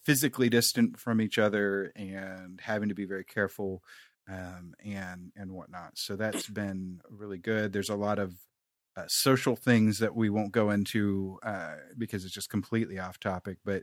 [0.08, 3.82] physically distant from each other and having to be very careful
[4.26, 5.98] um, and and whatnot.
[5.98, 7.74] So that's been really good.
[7.74, 8.32] There's a lot of
[8.96, 13.58] uh, social things that we won't go into uh, because it's just completely off topic,
[13.66, 13.82] but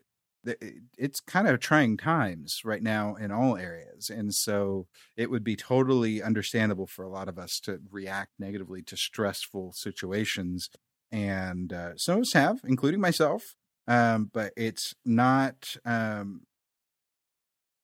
[0.97, 4.85] it's kind of trying times right now in all areas and so
[5.17, 9.73] it would be totally understandable for a lot of us to react negatively to stressful
[9.73, 10.69] situations
[11.11, 13.55] and uh, some of us have including myself
[13.87, 16.41] um, but it's not um,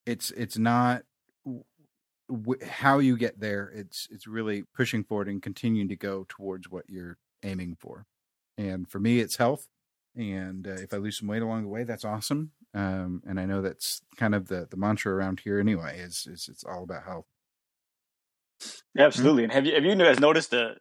[0.06, 1.04] it's it's not
[2.30, 6.70] w- how you get there it's it's really pushing forward and continuing to go towards
[6.70, 8.06] what you're aiming for
[8.58, 9.68] and for me it's health
[10.16, 12.52] and uh, if I lose some weight along the way, that's awesome.
[12.74, 16.00] Um, and I know that's kind of the the mantra around here anyway.
[16.00, 17.26] Is is it's all about health.
[18.98, 19.44] Absolutely.
[19.44, 19.52] Mm-hmm.
[19.52, 20.76] And have you have you guys noticed the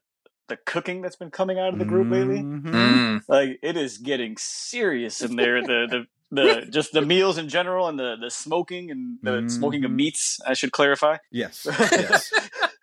[0.51, 2.41] the cooking that's been coming out of the group lately?
[2.41, 2.75] Mm-hmm.
[2.75, 3.23] Mm.
[3.27, 5.63] Like it is getting serious in there.
[5.63, 9.49] the the the just the meals in general and the the smoking and the mm-hmm.
[9.49, 10.41] smoking of meats.
[10.47, 11.17] I should clarify.
[11.31, 11.67] Yes.
[11.91, 12.33] Yes.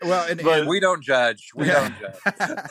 [0.02, 1.50] well, and, but, and, we don't judge.
[1.56, 2.70] We don't judge.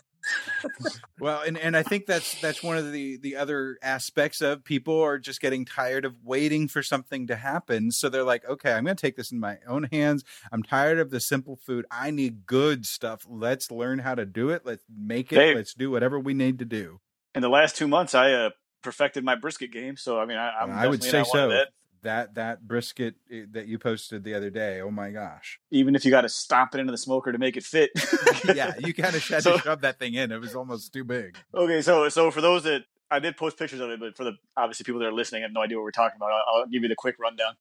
[1.20, 5.00] Well, and, and I think that's that's one of the the other aspects of people
[5.00, 7.90] are just getting tired of waiting for something to happen.
[7.90, 10.24] So they're like, okay, I'm going to take this in my own hands.
[10.52, 11.86] I'm tired of the simple food.
[11.90, 13.26] I need good stuff.
[13.28, 14.62] Let's learn how to do it.
[14.64, 15.56] Let's make it.
[15.56, 17.00] Let's do whatever we need to do.
[17.34, 18.50] In the last two months, I uh,
[18.82, 19.96] perfected my brisket game.
[19.96, 21.66] So I mean, I, am I would say so
[22.06, 24.80] that that brisket eh, that you posted the other day.
[24.80, 25.60] Oh my gosh!
[25.70, 27.90] Even if you got to stomp it into the smoker to make it fit.
[28.54, 30.32] yeah, you kind of had so, to shove that thing in.
[30.32, 31.36] It was almost too big.
[31.54, 34.32] Okay, so so for those that I did post pictures of it, but for the
[34.56, 36.30] obviously people that are listening, have no idea what we're talking about.
[36.30, 37.54] I'll, I'll give you the quick rundown.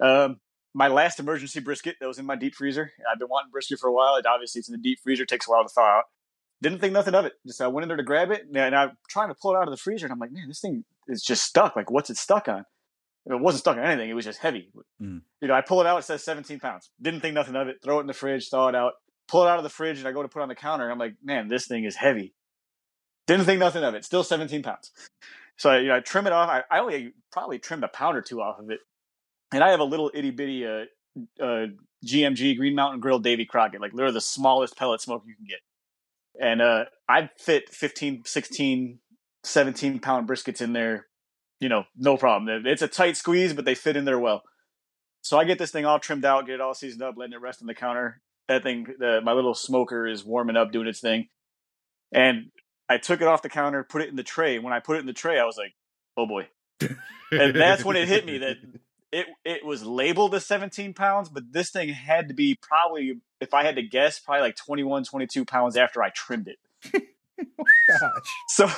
[0.00, 0.40] Um,
[0.74, 2.92] my last emergency brisket that was in my deep freezer.
[3.10, 4.16] I've been wanting brisket for a while.
[4.16, 5.24] It obviously it's in the deep freezer.
[5.24, 6.04] takes a while to thaw out.
[6.62, 7.34] Didn't think nothing of it.
[7.46, 9.68] Just I went in there to grab it, and I'm trying to pull it out
[9.68, 11.76] of the freezer, and I'm like, man, this thing is just stuck.
[11.76, 12.64] Like, what's it stuck on?
[13.26, 14.10] It wasn't stuck in anything.
[14.10, 14.70] It was just heavy.
[15.00, 15.22] Mm.
[15.40, 15.98] You know, I pull it out.
[15.98, 16.90] It says 17 pounds.
[17.00, 17.78] Didn't think nothing of it.
[17.82, 18.48] Throw it in the fridge.
[18.48, 18.92] Thaw it out.
[19.28, 20.84] Pull it out of the fridge, and I go to put it on the counter.
[20.84, 22.34] and I'm like, man, this thing is heavy.
[23.26, 24.04] Didn't think nothing of it.
[24.04, 24.90] Still 17 pounds.
[25.56, 26.48] So I, you know, I trim it off.
[26.48, 28.80] I, I, only probably trimmed a pound or two off of it,
[29.52, 30.84] and I have a little itty bitty uh,
[31.40, 31.66] uh,
[32.04, 35.60] GMG Green Mountain Grill Davy Crockett, like literally the smallest pellet smoke you can get.
[36.40, 38.98] And uh, I fit 15, 16,
[39.44, 41.06] 17 pound briskets in there
[41.64, 42.66] you know, no problem.
[42.66, 44.42] It's a tight squeeze, but they fit in there well.
[45.22, 47.40] So I get this thing all trimmed out, get it all seasoned up, letting it
[47.40, 48.20] rest on the counter.
[48.48, 51.28] That thing, the, my little smoker is warming up, doing its thing.
[52.12, 52.50] And
[52.86, 54.58] I took it off the counter, put it in the tray.
[54.58, 55.72] When I put it in the tray, I was like,
[56.18, 56.48] "Oh boy!"
[57.32, 58.58] and that's when it hit me that
[59.10, 63.54] it it was labeled as 17 pounds, but this thing had to be probably, if
[63.54, 67.02] I had to guess, probably like 21, 22 pounds after I trimmed it.
[68.00, 68.10] gosh.
[68.48, 68.68] So,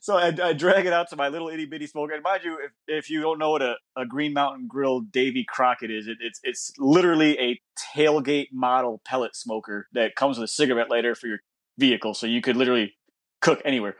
[0.00, 2.14] so I, I, drag it out to my little itty bitty smoker.
[2.14, 5.44] And mind you, if, if you don't know what a, a Green Mountain Grill Davy
[5.44, 7.60] Crockett is, it, it's it's literally a
[7.96, 11.38] tailgate model pellet smoker that comes with a cigarette lighter for your
[11.78, 12.94] vehicle, so you could literally
[13.40, 13.96] cook anywhere.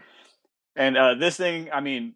[0.76, 2.14] And uh, this thing, I mean,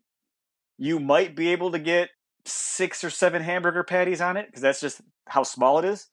[0.79, 2.11] you might be able to get
[2.45, 6.09] six or seven hamburger patties on it because that's just how small it is.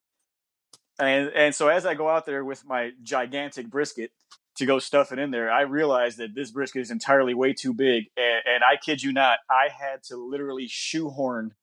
[1.00, 4.12] And and so as I go out there with my gigantic brisket,
[4.56, 7.74] to go stuff it in there, I realized that this brisket is entirely way too
[7.74, 8.06] big.
[8.18, 11.54] And, and I kid you not, I had to literally shoehorn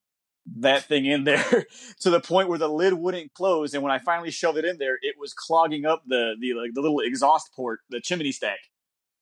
[0.57, 1.67] that thing in there
[2.01, 3.75] to the point where the lid wouldn't close.
[3.75, 6.75] And when I finally shoved it in there, it was clogging up the the like
[6.75, 8.59] the little exhaust port, the chimney stack.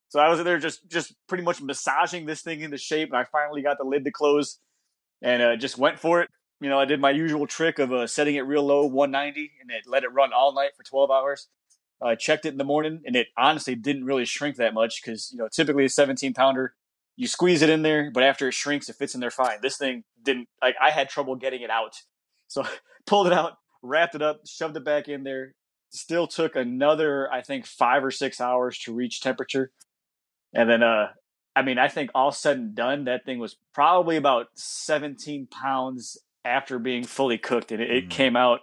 [0.09, 3.25] So I was there just just pretty much massaging this thing into shape, and I
[3.25, 4.59] finally got the lid to close,
[5.21, 6.31] and uh, just went for it.
[6.61, 9.71] You know, I did my usual trick of uh, setting it real low, 190, and
[9.71, 11.47] it let it run all night for 12 hours.
[12.03, 15.31] I checked it in the morning, and it honestly didn't really shrink that much because
[15.33, 16.75] you know typically a 17 pounder,
[17.17, 19.59] you squeeze it in there, but after it shrinks, it fits in there fine.
[19.63, 20.49] This thing didn't.
[20.63, 21.95] Like I had trouble getting it out,
[22.49, 22.65] so
[23.07, 25.55] pulled it out, wrapped it up, shoved it back in there.
[25.91, 29.73] Still took another, I think, five or six hours to reach temperature,
[30.55, 31.09] and then uh,
[31.57, 36.17] I mean, I think all said and done, that thing was probably about 17 pounds
[36.45, 38.07] after being fully cooked, and it, mm-hmm.
[38.07, 38.61] it came out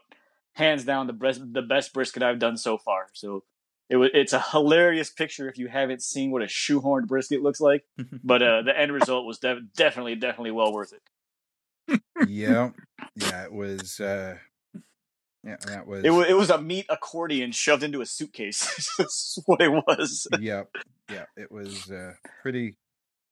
[0.55, 3.07] hands down the best the best brisket I've done so far.
[3.13, 3.43] So
[3.89, 7.61] it was it's a hilarious picture if you haven't seen what a shoehorned brisket looks
[7.61, 7.85] like.
[8.23, 12.01] but uh, the end result was def- definitely definitely well worth it.
[12.27, 12.71] yeah,
[13.15, 13.99] yeah, it was.
[13.99, 14.37] Uh,
[15.43, 16.03] yeah, that was.
[16.03, 18.89] It was it was a meat accordion shoved into a suitcase.
[18.97, 20.27] That's what it was.
[20.39, 20.69] Yep,
[21.11, 22.75] yeah, it was uh, pretty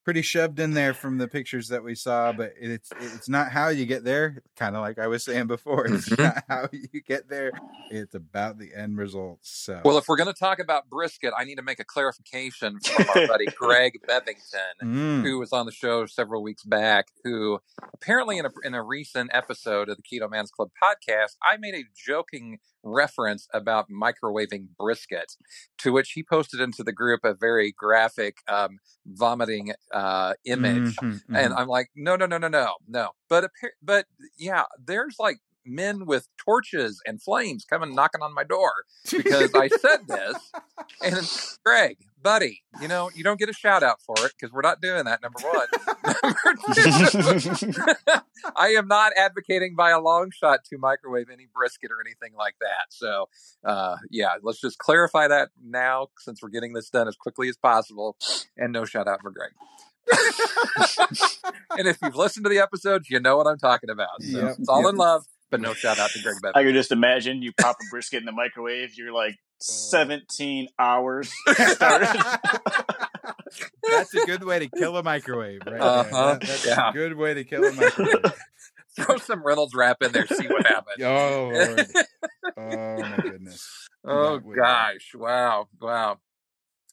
[0.03, 3.69] pretty shoved in there from the pictures that we saw, but it's it's not how
[3.69, 4.43] you get there.
[4.55, 6.23] Kind of like I was saying before, it's mm-hmm.
[6.23, 7.51] not how you get there.
[7.89, 9.49] It's about the end results.
[9.49, 9.81] So.
[9.83, 13.05] Well, if we're going to talk about brisket, I need to make a clarification from
[13.09, 15.23] our buddy Greg Bevington, mm.
[15.23, 17.07] who was on the show several weeks back.
[17.23, 17.59] Who
[17.93, 21.75] apparently in a in a recent episode of the Keto Men's Club podcast, I made
[21.75, 25.33] a joking reference about microwaving brisket,
[25.79, 31.09] to which he posted into the group a very graphic um, vomiting uh, image, mm-hmm,
[31.09, 31.35] mm-hmm.
[31.35, 33.09] and I'm like, no, no, no, no, no, no.
[33.29, 33.49] But
[33.81, 34.05] but
[34.37, 38.71] yeah, there's like men with torches and flames coming knocking on my door
[39.11, 40.51] because I said this.
[41.01, 44.61] And Greg, buddy, you know, you don't get a shout out for it because we're
[44.61, 45.21] not doing that.
[45.21, 45.67] Number one.
[47.13, 47.73] number two,
[48.55, 52.55] I am not advocating by a long shot to microwave any brisket or anything like
[52.61, 52.87] that.
[52.89, 53.29] So,
[53.63, 57.57] uh, yeah, let's just clarify that now since we're getting this done as quickly as
[57.57, 58.17] possible.
[58.57, 59.51] And no shout out for Greg.
[61.77, 64.21] and if you've listened to the episodes, you know what I'm talking about.
[64.21, 64.89] So yep, it's all yep.
[64.91, 66.59] in love but no shout out to Greg Bevan.
[66.59, 68.97] I could just imagine you pop a brisket in the microwave.
[68.97, 71.79] You're like 17 hours that's
[74.15, 75.79] a good way to kill a microwave, right?
[75.79, 76.39] Uh-huh.
[76.41, 76.89] That's yeah.
[76.89, 78.33] a good way to kill a microwave.
[78.95, 81.03] Throw some Reynolds wrap in there, see what happens.
[81.03, 81.87] oh, Lord.
[82.57, 83.87] oh my goodness.
[84.03, 85.11] Oh gosh!
[85.15, 85.67] Wow!
[85.79, 86.17] Wow!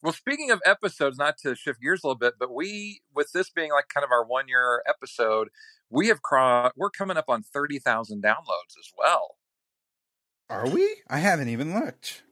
[0.03, 3.51] Well, speaking of episodes, not to shift gears a little bit, but we, with this
[3.51, 5.49] being like kind of our one year episode,
[5.91, 9.37] we have crossed, we're coming up on 30,000 downloads as well.
[10.49, 10.97] Are we?
[11.09, 12.23] I haven't even looked.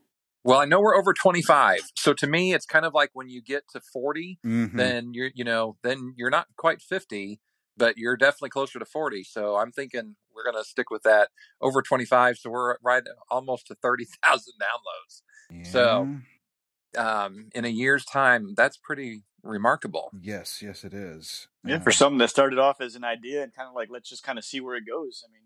[0.44, 1.80] Well, I know we're over 25.
[1.96, 4.76] So to me, it's kind of like when you get to 40, mm-hmm.
[4.76, 7.40] then you're, you know, then you're not quite 50,
[7.76, 9.24] but you're definitely closer to 40.
[9.24, 11.28] So I'm thinking we're going to stick with that
[11.60, 12.38] over 25.
[12.38, 15.22] So we're right almost to 30,000 downloads.
[15.50, 15.70] Yeah.
[15.70, 16.16] So
[16.96, 20.10] um, in a year's time, that's pretty remarkable.
[20.20, 21.48] Yes, yes, it is.
[21.64, 24.08] Yeah, uh, for something that started off as an idea and kind of like let's
[24.08, 25.24] just kind of see where it goes.
[25.26, 25.42] I mean,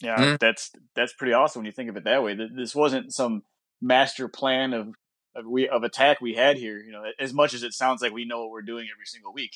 [0.00, 0.36] yeah, mm-hmm.
[0.40, 2.34] that's that's pretty awesome when you think of it that way.
[2.34, 3.42] This wasn't some
[3.80, 4.88] master plan of
[5.34, 6.78] of we of attack we had here.
[6.78, 9.32] You know, as much as it sounds like we know what we're doing every single
[9.32, 9.52] week,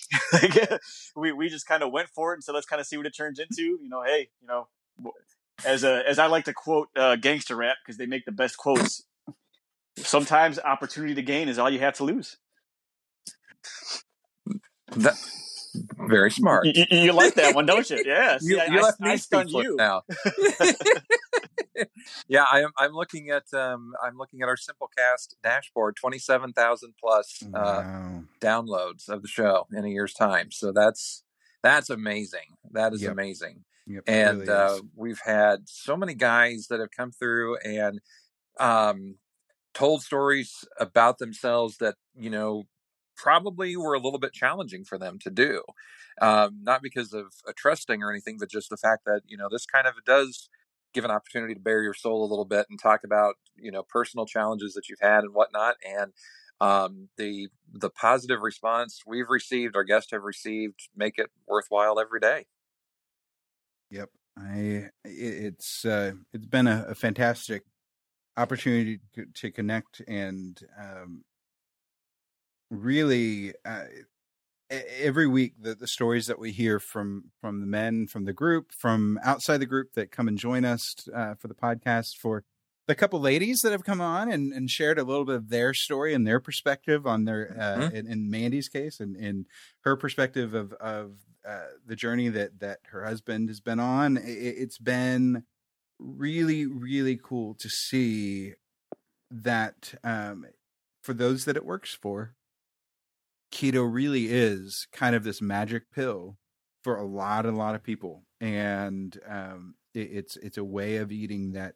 [1.17, 3.07] we we just kind of went for it and so let's kind of see what
[3.07, 3.63] it turns into.
[3.63, 4.69] You know, hey, you know,
[5.65, 8.57] as a as I like to quote uh, gangster rap because they make the best
[8.57, 9.03] quotes.
[9.99, 12.37] Sometimes opportunity to gain is all you have to lose.
[14.89, 15.17] That,
[15.99, 16.67] very smart.
[16.67, 18.03] You, you, like that one, don't you?
[18.07, 18.39] Yeah.
[18.39, 20.03] See, you, I, left I, me I stunned you now.
[22.29, 22.71] yeah, I am.
[22.79, 23.45] I'm looking at.
[23.53, 25.97] Um, I'm looking at our Simplecast dashboard.
[25.97, 28.23] Twenty-seven thousand plus uh, wow.
[28.41, 30.51] downloads of the show in a year's time.
[30.51, 31.25] So that's
[31.63, 32.57] that's amazing.
[32.73, 33.13] That is yep.
[33.13, 33.65] amazing.
[33.87, 38.01] Yep, and really uh, we've had so many guys that have come through and
[38.59, 39.17] um,
[39.77, 42.65] told stories about themselves that you know
[43.17, 45.63] probably were a little bit challenging for them to do.
[46.21, 49.49] Um, not because of a trusting or anything, but just the fact that, you know,
[49.51, 50.49] this kind of does
[50.93, 53.83] give an opportunity to bare your soul a little bit and talk about, you know,
[53.83, 55.77] personal challenges that you've had and whatnot.
[55.87, 56.13] And
[56.61, 62.21] um, the the positive response we've received, our guests have received, make it worthwhile every
[62.21, 62.47] day.
[63.91, 67.65] Yep, I it's uh, it's been a, a fantastic
[68.37, 71.25] opportunity to, to connect and um,
[72.71, 73.85] really uh,
[74.71, 78.73] every week the, the stories that we hear from from the men from the group
[78.73, 82.45] from outside the group that come and join us uh, for the podcast for
[82.87, 85.75] the couple ladies that have come on and, and shared a little bit of their
[85.75, 87.97] story and their perspective on their uh, mm-hmm.
[87.97, 89.47] in, in, Mandy's case and in
[89.81, 91.15] her perspective of of
[91.47, 94.17] uh, the journey that that her husband has been on.
[94.17, 95.45] It, it's been
[95.99, 98.55] really really cool to see
[99.31, 100.47] that um,
[101.03, 102.35] for those that it works for,
[103.53, 106.37] keto really is kind of this magic pill
[106.83, 111.11] for a lot, a lot of people, and um, it, it's it's a way of
[111.11, 111.75] eating that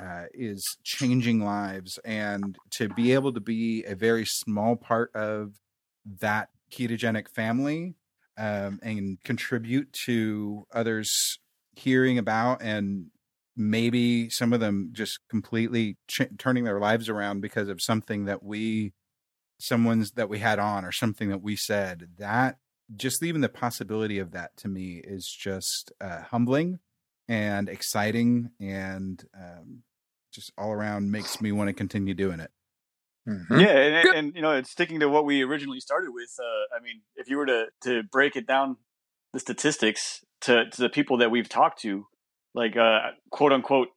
[0.00, 5.52] uh, is changing lives, and to be able to be a very small part of
[6.20, 7.94] that ketogenic family
[8.38, 11.38] um, and contribute to others
[11.74, 13.06] hearing about and
[13.56, 18.42] maybe some of them just completely ch- turning their lives around because of something that
[18.42, 18.92] we
[19.58, 22.58] someone's that we had on or something that we said that
[22.94, 26.78] just even the possibility of that to me is just uh, humbling
[27.26, 29.82] and exciting and um,
[30.32, 32.50] just all around makes me want to continue doing it
[33.28, 33.58] Mm-hmm.
[33.58, 36.30] Yeah, and, and, you know, it's sticking to what we originally started with.
[36.38, 38.76] Uh, I mean, if you were to to break it down,
[39.32, 42.06] the statistics to to the people that we've talked to,
[42.56, 43.88] like uh, quote unquote,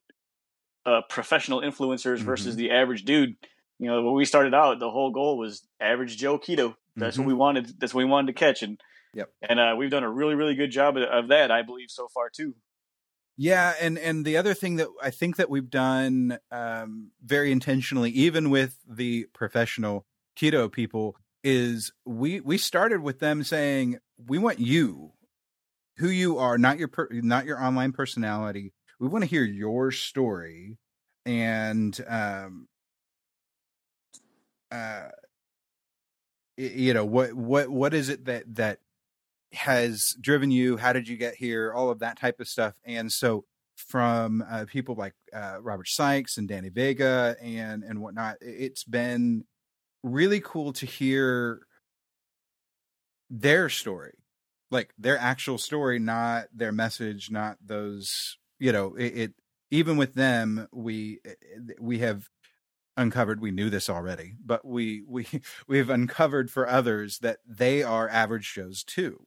[0.86, 2.26] uh, professional influencers mm-hmm.
[2.26, 3.34] versus the average dude.
[3.78, 6.76] You know, when we started out, the whole goal was average Joe keto.
[6.94, 7.24] That's mm-hmm.
[7.24, 7.80] what we wanted.
[7.80, 8.78] That's what we wanted to catch, and
[9.14, 9.30] yep.
[9.42, 12.06] And uh, we've done a really, really good job of, of that, I believe, so
[12.08, 12.54] far too.
[13.36, 18.10] Yeah, and and the other thing that I think that we've done um, very intentionally,
[18.10, 20.04] even with the professional
[20.38, 25.12] keto people, is we we started with them saying we want you,
[26.00, 28.72] who you are, not your per, not your online personality.
[28.98, 30.78] We want to hear your story,
[31.24, 32.68] and um,
[34.72, 35.08] uh,
[36.56, 38.78] you know what what what is it that that
[39.52, 40.78] has driven you?
[40.78, 41.72] How did you get here?
[41.72, 42.74] All of that type of stuff.
[42.84, 43.44] And so
[43.76, 49.44] from uh, people like uh, robert sikes and danny vega and and whatnot it's been
[50.02, 51.62] really cool to hear
[53.30, 54.19] their story
[54.70, 59.34] like their actual story not their message not those you know it, it
[59.70, 61.20] even with them we
[61.78, 62.28] we have
[62.96, 65.26] uncovered we knew this already but we we
[65.68, 69.26] we've uncovered for others that they are average shows too.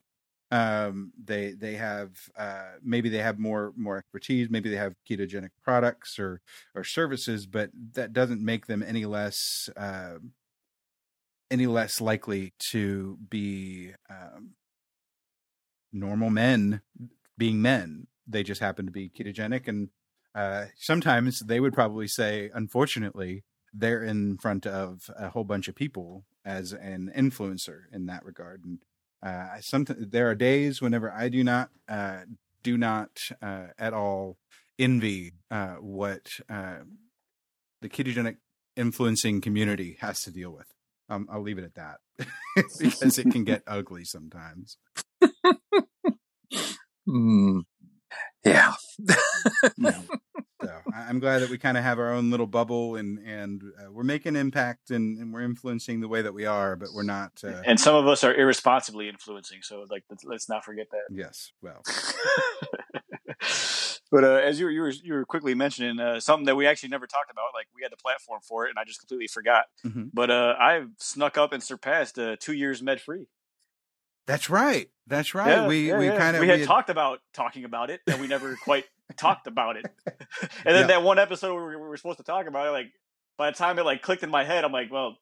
[0.51, 5.49] Um, they they have uh, maybe they have more more expertise maybe they have ketogenic
[5.63, 6.41] products or
[6.75, 10.19] or services but that doesn't make them any less uh,
[11.49, 14.51] any less likely to be um,
[15.93, 16.81] normal men
[17.37, 19.89] being men they just happen to be ketogenic and
[20.35, 25.75] uh, sometimes they would probably say unfortunately they're in front of a whole bunch of
[25.75, 28.79] people as an influencer in that regard and
[29.23, 32.21] uh, sometimes there are days whenever I do not uh,
[32.61, 34.37] do not uh, at all
[34.77, 36.79] envy uh, what uh,
[37.81, 38.37] the ketogenic
[38.75, 40.67] influencing community has to deal with.
[41.09, 41.99] Um, I'll leave it at that
[42.79, 44.77] because it can get ugly sometimes.
[47.07, 47.61] Mm.
[48.45, 48.73] Yeah.
[50.61, 53.91] so I'm glad that we kind of have our own little bubble and and uh,
[53.91, 57.31] we're making impact and, and, we're influencing the way that we are, but we're not.
[57.43, 57.61] Uh...
[57.65, 59.61] And some of us are irresponsibly influencing.
[59.61, 61.03] So like, let's, let's not forget that.
[61.09, 61.51] Yes.
[61.61, 61.81] Well.
[64.11, 66.67] but uh, as you were, you were you were quickly mentioning uh, something that we
[66.67, 69.27] actually never talked about, like we had the platform for it, and I just completely
[69.27, 69.65] forgot.
[69.85, 70.05] Mm-hmm.
[70.13, 73.27] But uh, I've snuck up and surpassed uh, two years med free.
[74.25, 74.89] That's right.
[75.07, 75.49] That's right.
[75.49, 76.17] Yeah, we yeah, we yeah.
[76.17, 78.85] kind of we had, had, talked about talking about it, and we never quite
[79.17, 79.85] talked about it.
[80.07, 82.87] and then that one episode where we were supposed to talk about it, like
[83.37, 85.17] by the time it like clicked in my head, I'm like, well,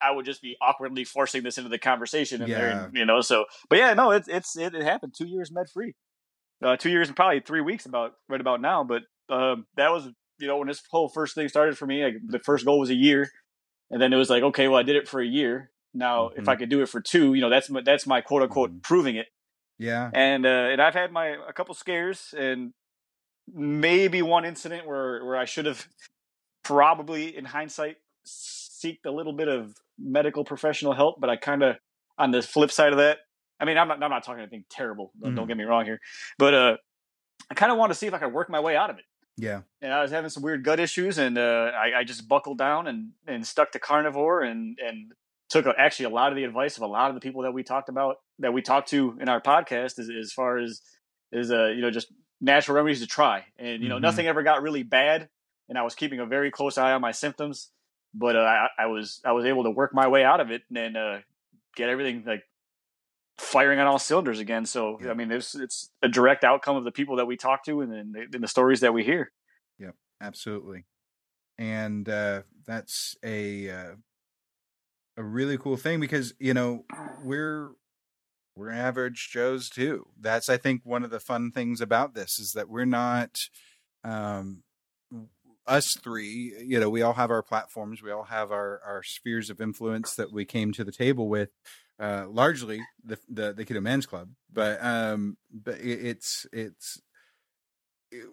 [0.00, 3.20] I would just be awkwardly forcing this into the conversation in there, and, you know.
[3.20, 5.14] So, but yeah, no, it's it's it, it happened.
[5.16, 5.94] Two years med free,
[6.62, 8.84] uh, two years and probably three weeks about right about now.
[8.84, 12.14] But um, that was you know when this whole first thing started for me, like,
[12.26, 13.30] the first goal was a year,
[13.90, 15.70] and then it was like, okay, well, I did it for a year.
[15.98, 16.40] Now, mm-hmm.
[16.40, 18.70] if I could do it for two, you know, that's my, that's my quote unquote
[18.70, 18.80] mm-hmm.
[18.80, 19.26] proving it.
[19.78, 20.10] Yeah.
[20.12, 22.72] And uh, and I've had my a couple scares and
[23.52, 25.86] maybe one incident where where I should have
[26.64, 27.96] probably in hindsight
[28.26, 31.76] seeked a little bit of medical professional help, but I kind of
[32.18, 33.18] on the flip side of that,
[33.60, 35.12] I mean, I'm not I'm not talking anything terrible.
[35.20, 35.34] Mm-hmm.
[35.34, 36.00] Don't get me wrong here,
[36.38, 36.76] but uh,
[37.50, 39.04] I kind of want to see if I could work my way out of it.
[39.36, 39.62] Yeah.
[39.80, 42.88] And I was having some weird gut issues, and uh, I, I, just buckled down
[42.88, 45.12] and and stuck to carnivore and and
[45.48, 47.52] took a, actually a lot of the advice of a lot of the people that
[47.52, 50.80] we talked about that we talked to in our podcast as, as far as
[51.32, 54.02] is uh you know just natural remedies to try and you know mm-hmm.
[54.02, 55.28] nothing ever got really bad
[55.68, 57.70] and i was keeping a very close eye on my symptoms
[58.14, 60.62] but uh, I, I, was i was able to work my way out of it
[60.74, 61.18] and uh,
[61.76, 62.42] get everything like
[63.38, 65.10] firing on all cylinders again so yeah.
[65.10, 67.92] i mean it's it's a direct outcome of the people that we talk to and,
[67.92, 69.30] and, the, and the stories that we hear
[69.78, 70.84] yep absolutely
[71.58, 73.90] and uh, that's a uh,
[75.18, 76.84] a really cool thing because you know
[77.24, 77.72] we're
[78.56, 80.06] we're average joes too.
[80.18, 83.38] That's i think one of the fun things about this is that we're not
[84.04, 84.62] um
[85.66, 89.50] us three you know we all have our platforms we all have our our spheres
[89.50, 91.50] of influence that we came to the table with
[92.00, 94.30] uh largely the the, the keto men's club.
[94.52, 97.00] But um but it, it's it's
[98.10, 98.24] it,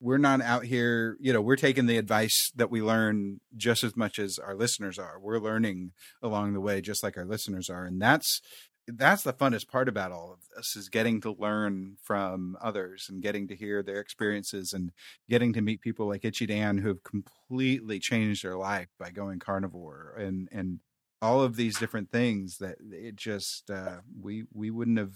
[0.00, 3.96] we're not out here, you know, we're taking the advice that we learn just as
[3.96, 5.18] much as our listeners are.
[5.20, 5.92] We're learning
[6.22, 7.84] along the way just like our listeners are.
[7.84, 8.40] And that's
[8.86, 13.22] that's the funnest part about all of this is getting to learn from others and
[13.22, 14.90] getting to hear their experiences and
[15.28, 19.38] getting to meet people like Itchy Dan who have completely changed their life by going
[19.38, 20.80] carnivore and and
[21.22, 25.14] all of these different things that it just uh, we we wouldn't have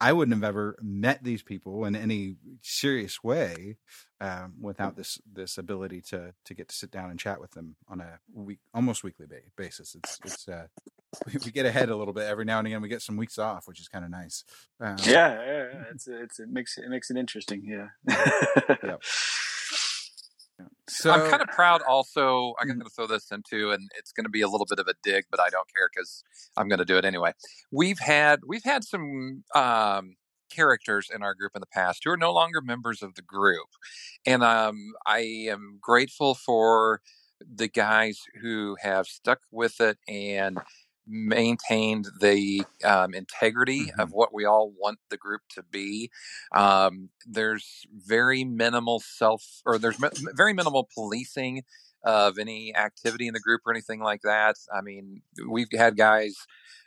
[0.00, 3.76] I wouldn't have ever met these people in any serious way
[4.20, 7.76] um, without this this ability to to get to sit down and chat with them
[7.88, 9.26] on a week almost weekly
[9.56, 9.94] basis.
[9.94, 10.66] It's it's uh,
[11.44, 12.80] we get ahead a little bit every now and again.
[12.80, 14.44] We get some weeks off, which is kind of nice.
[14.80, 17.62] Um, yeah, yeah, it's it's it makes it makes it interesting.
[17.64, 17.88] Yeah.
[18.82, 19.02] yep.
[20.90, 21.82] So I'm kind of proud.
[21.82, 24.78] Also, I'm going to throw this into, and it's going to be a little bit
[24.78, 26.24] of a dig, but I don't care because
[26.56, 27.32] I'm going to do it anyway.
[27.70, 30.16] We've had we've had some um,
[30.50, 33.68] characters in our group in the past who are no longer members of the group,
[34.26, 37.00] and um, I am grateful for
[37.40, 40.58] the guys who have stuck with it and
[41.10, 44.00] maintained the um, integrity mm-hmm.
[44.00, 46.10] of what we all want the group to be.
[46.54, 49.98] Um, there's very minimal self, or there's
[50.34, 51.62] very minimal policing
[52.04, 54.56] of any activity in the group or anything like that.
[54.72, 56.46] I mean, we've had guys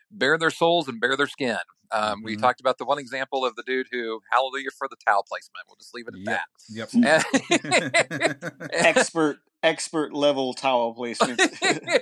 [0.09, 1.57] bare their souls and bare their skin.
[1.91, 2.25] Um, mm-hmm.
[2.25, 5.65] We talked about the one example of the dude who, hallelujah for the towel placement.
[5.67, 6.39] We'll just leave it at
[6.71, 6.89] yep.
[6.91, 8.41] that.
[8.41, 8.69] Yep.
[8.73, 11.39] expert expert level towel placement.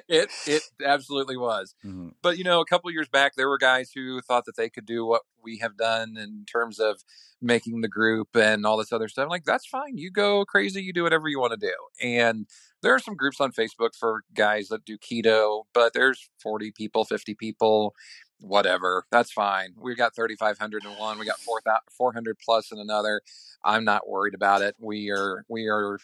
[0.10, 1.76] it it absolutely was.
[1.86, 2.10] Mm-hmm.
[2.22, 4.86] But you know, a couple years back, there were guys who thought that they could
[4.86, 7.04] do what we have done in terms of
[7.42, 9.24] making the group and all this other stuff.
[9.24, 9.98] I'm like, that's fine.
[9.98, 10.82] You go crazy.
[10.82, 11.74] You do whatever you want to do.
[12.02, 12.48] And
[12.82, 17.06] there are some groups on Facebook for guys that do keto, but there's 40 people,
[17.06, 17.96] 50 people,
[18.40, 19.06] whatever.
[19.12, 19.74] That's fine.
[19.80, 21.20] We've got 3,500 in one.
[21.20, 21.62] We got 4,
[21.98, 23.22] 400 plus in another.
[23.64, 24.76] I'm not worried about it.
[24.80, 26.00] We are we are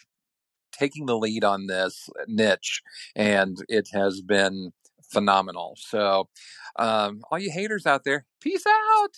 [0.78, 2.82] taking the lead on this niche,
[3.16, 4.72] and it has been
[5.10, 5.76] phenomenal.
[5.78, 6.28] So,
[6.78, 9.08] um, all you haters out there, peace out.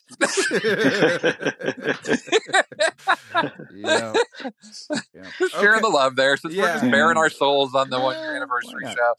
[3.75, 4.13] yeah.
[5.15, 5.23] yeah.
[5.39, 5.81] Just sharing okay.
[5.81, 6.63] the love there since yeah.
[6.63, 8.03] we're just bearing our souls on the yeah.
[8.03, 9.15] one year anniversary Why show.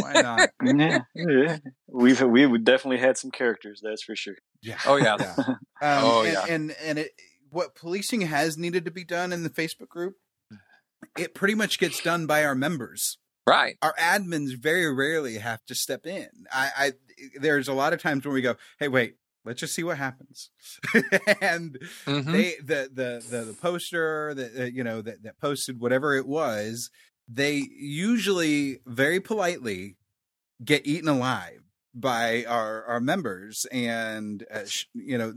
[0.00, 0.50] Why not?
[1.14, 1.58] yeah.
[1.88, 4.36] We've we've definitely had some characters, that's for sure.
[4.62, 4.78] Yeah.
[4.86, 5.16] Oh yeah.
[5.18, 5.34] yeah.
[5.80, 6.44] Um, oh and, yeah.
[6.48, 7.12] And and it,
[7.50, 10.16] what policing has needed to be done in the Facebook group
[11.16, 13.18] it pretty much gets done by our members.
[13.46, 13.76] Right.
[13.80, 16.28] Our admins very rarely have to step in.
[16.52, 16.92] I, I
[17.40, 20.50] there's a lot of times when we go, hey, wait, let's just see what happens.
[21.40, 22.32] and mm-hmm.
[22.32, 26.26] they the, the the the poster that uh, you know that that posted whatever it
[26.26, 26.90] was,
[27.26, 29.96] they usually very politely
[30.64, 31.62] get eaten alive
[31.94, 34.60] by our our members and uh,
[34.94, 35.32] you know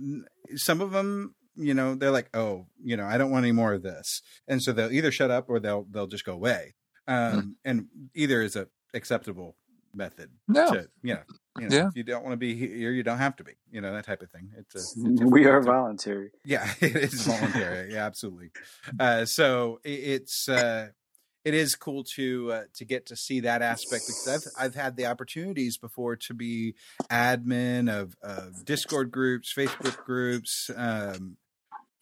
[0.55, 3.74] some of them you know, they're like, oh, you know, I don't want any more
[3.74, 6.76] of this, and so they'll either shut up or they'll they'll just go away.
[7.07, 7.14] Hmm.
[7.14, 7.55] Um.
[7.64, 9.55] And either is a acceptable
[9.93, 10.30] method.
[10.47, 11.22] No, to, you know,
[11.59, 11.88] you know, yeah.
[11.88, 13.53] if you don't want to be here, you don't have to be.
[13.72, 14.51] You know that type of thing.
[14.57, 16.32] It's a, it's we are voluntary.
[16.45, 17.93] Yeah, it is voluntary.
[17.93, 18.51] yeah, absolutely.
[18.99, 20.89] Uh, so it, it's uh,
[21.43, 24.95] it is cool to uh, to get to see that aspect because I've I've had
[24.95, 26.76] the opportunities before to be
[27.09, 31.38] admin of, of Discord groups, Facebook groups, um,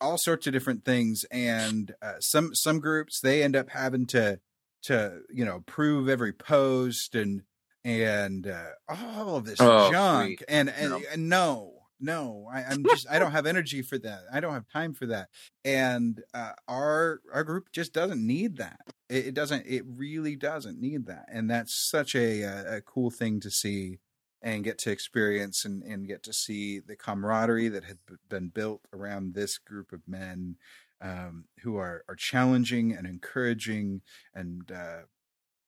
[0.01, 4.39] all sorts of different things, and uh, some some groups they end up having to
[4.83, 7.43] to you know prove every post and
[7.83, 10.43] and uh, all of this oh, junk.
[10.47, 11.01] and and, no.
[11.11, 14.21] and no no I, am just i don't have energy for that.
[14.31, 15.29] I don't have time for that.
[15.65, 18.79] And uh, our our group just doesn't need that.
[19.09, 21.25] It, it, doesn't it really doesn't need that.
[21.31, 23.99] And that's such a, a, a cool thing to see
[24.41, 27.97] and get to experience and, and get to see the camaraderie that had
[28.29, 30.55] been built around this group of men
[31.01, 34.01] um, who are are challenging and encouraging
[34.33, 35.01] and uh,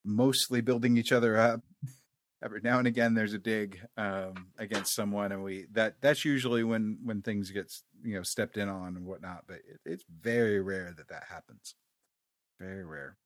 [0.04, 1.62] mostly building each other up.
[2.44, 6.64] Every now and again there's a dig um, against someone and we that that's usually
[6.64, 7.72] when when things get
[8.04, 11.76] you know stepped in on and whatnot but it, it's very rare that that happens.
[12.60, 13.18] Very rare.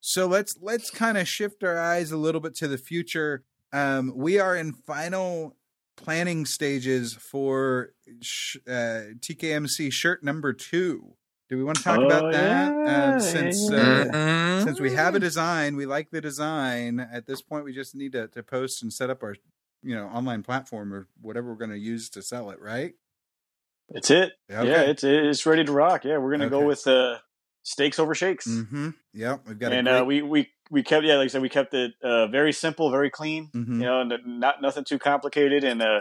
[0.00, 4.12] So let's let's kind of shift our eyes a little bit to the future um,
[4.14, 5.56] we are in final
[5.96, 11.16] planning stages for sh- uh, TKMC shirt number two
[11.52, 12.72] do we want to talk oh, about that?
[12.72, 13.12] Yeah.
[13.12, 14.64] Um, since uh, mm-hmm.
[14.64, 16.98] since we have a design, we like the design.
[16.98, 19.36] At this point, we just need to, to post and set up our
[19.82, 22.58] you know online platform or whatever we're going to use to sell it.
[22.58, 22.94] Right?
[23.90, 24.32] It's it.
[24.50, 24.66] Okay.
[24.66, 26.06] Yeah, it's it's ready to rock.
[26.06, 26.58] Yeah, we're going to okay.
[26.58, 27.18] go with uh,
[27.62, 28.46] steaks over shakes.
[28.46, 28.90] Mm-hmm.
[29.12, 30.00] Yeah, we've got and uh, great...
[30.00, 32.90] uh, we we we kept yeah like I said we kept it uh, very simple,
[32.90, 33.50] very clean.
[33.54, 33.80] Mm-hmm.
[33.80, 36.00] You know, not nothing too complicated, and uh,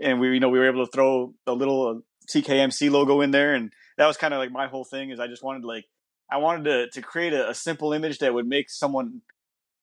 [0.00, 3.54] and we you know we were able to throw a little TKMC logo in there
[3.54, 5.84] and that was kind of like my whole thing is I just wanted like
[6.30, 9.20] I wanted to to create a, a simple image that would make someone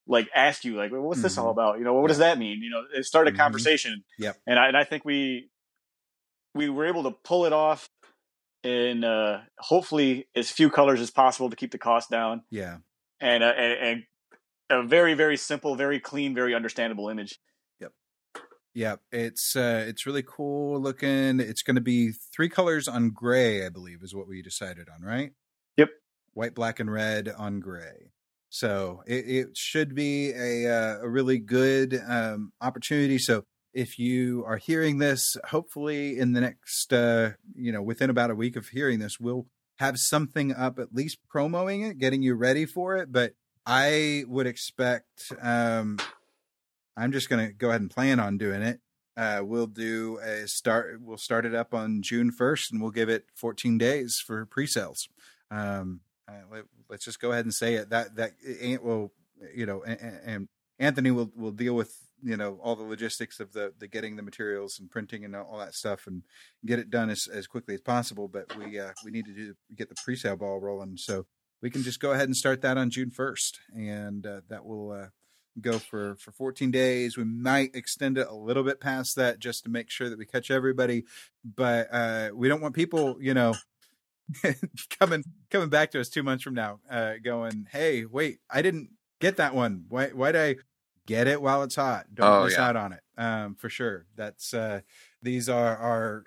[0.06, 1.22] like ask you like what's mm-hmm.
[1.22, 1.52] this all mm-hmm.
[1.52, 3.42] about you know what does that mean you know it started a mm-hmm.
[3.42, 5.50] conversation yeah and I, and I think we
[6.54, 7.88] we were able to pull it off
[8.68, 12.78] in uh hopefully as few colors as possible to keep the cost down yeah
[13.20, 14.04] and uh, and,
[14.70, 17.38] and a very very simple very clean very understandable image
[17.80, 17.92] Yep.
[18.74, 19.00] yep.
[19.12, 21.40] it's uh, it's really cool looking.
[21.40, 25.02] It's going to be three colors on gray, I believe, is what we decided on,
[25.02, 25.32] right?
[25.76, 25.90] Yep.
[26.34, 28.12] White, black, and red on gray.
[28.50, 33.18] So it, it should be a uh, a really good um, opportunity.
[33.18, 38.30] So if you are hearing this, hopefully in the next, uh, you know, within about
[38.30, 39.46] a week of hearing this, we'll
[39.78, 43.12] have something up at least promoting it, getting you ready for it.
[43.12, 43.34] But
[43.66, 45.98] I would expect, um,
[46.96, 48.80] I'm just going to go ahead and plan on doing it.
[49.16, 51.00] Uh, we'll do a start.
[51.00, 55.08] We'll start it up on June 1st, and we'll give it 14 days for pre-sales.
[55.50, 57.90] Um, uh, let, us just go ahead and say it.
[57.90, 58.32] That that
[58.82, 59.12] will,
[59.54, 60.48] you know, and, and
[60.78, 64.22] Anthony will will deal with you know all the logistics of the the getting the
[64.22, 66.22] materials and printing and all that stuff and
[66.66, 69.54] get it done as, as quickly as possible but we uh, we need to do,
[69.74, 70.96] get the pre-sale ball rolling.
[70.96, 71.26] So
[71.62, 74.92] we can just go ahead and start that on June 1st and uh, that will
[74.92, 75.06] uh,
[75.60, 77.16] go for for 14 days.
[77.16, 80.26] We might extend it a little bit past that just to make sure that we
[80.26, 81.04] catch everybody
[81.44, 83.54] but uh, we don't want people you know
[85.00, 88.90] coming coming back to us 2 months from now uh, going hey wait I didn't
[89.20, 89.84] get that one.
[89.88, 90.62] Why why did I
[91.08, 92.06] get it while it's hot.
[92.14, 92.68] Don't oh, miss yeah.
[92.68, 93.00] out on it.
[93.16, 94.06] Um, for sure.
[94.14, 94.82] That's uh,
[95.22, 96.24] these are are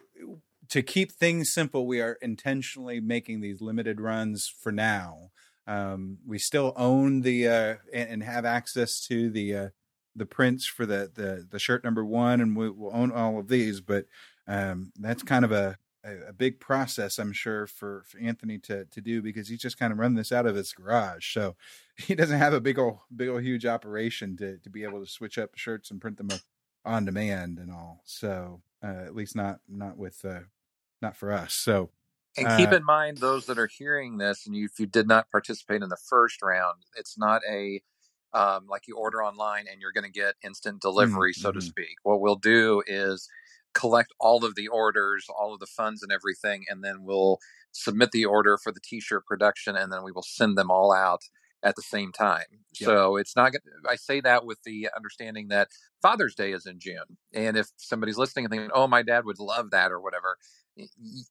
[0.70, 1.86] to keep things simple.
[1.86, 5.32] We are intentionally making these limited runs for now.
[5.68, 9.70] Um, we still own the uh, and, and, have access to the uh,
[10.16, 13.48] the prints for the, the the shirt number one, and we will own all of
[13.48, 13.80] these.
[13.80, 14.06] But
[14.48, 18.86] um, that's kind of a a, a, big process, I'm sure, for, for Anthony to
[18.86, 21.34] to do because he's just kind of run this out of his garage.
[21.34, 21.56] So
[21.98, 25.12] he doesn't have a big old big old huge operation to to be able to
[25.12, 26.30] switch up shirts and print them
[26.86, 28.02] on demand and all.
[28.06, 30.42] So uh, at least not not with uh,
[31.02, 31.54] not for us.
[31.54, 31.90] So
[32.38, 35.08] and keep uh, in mind those that are hearing this, and you, if you did
[35.08, 37.82] not participate in the first round, it's not a
[38.34, 41.42] um, like you order online and you're going to get instant delivery, mm-hmm.
[41.42, 41.68] so to mm-hmm.
[41.68, 41.96] speak.
[42.04, 43.28] What we'll do is
[43.74, 47.40] collect all of the orders, all of the funds and everything, and then we'll
[47.72, 51.22] submit the order for the t-shirt production and then we will send them all out
[51.64, 52.44] at the same time.
[52.80, 52.88] Yep.
[52.88, 53.54] So it's not
[53.88, 55.70] I say that with the understanding that
[56.02, 57.18] Father's Day is in June.
[57.34, 60.38] And if somebody's listening and thinking, "Oh, my dad would love that" or whatever,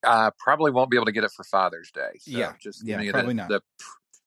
[0.03, 2.11] uh, probably won't be able to get it for Father's Day.
[2.19, 3.49] So yeah, just yeah, probably the, not.
[3.49, 3.61] the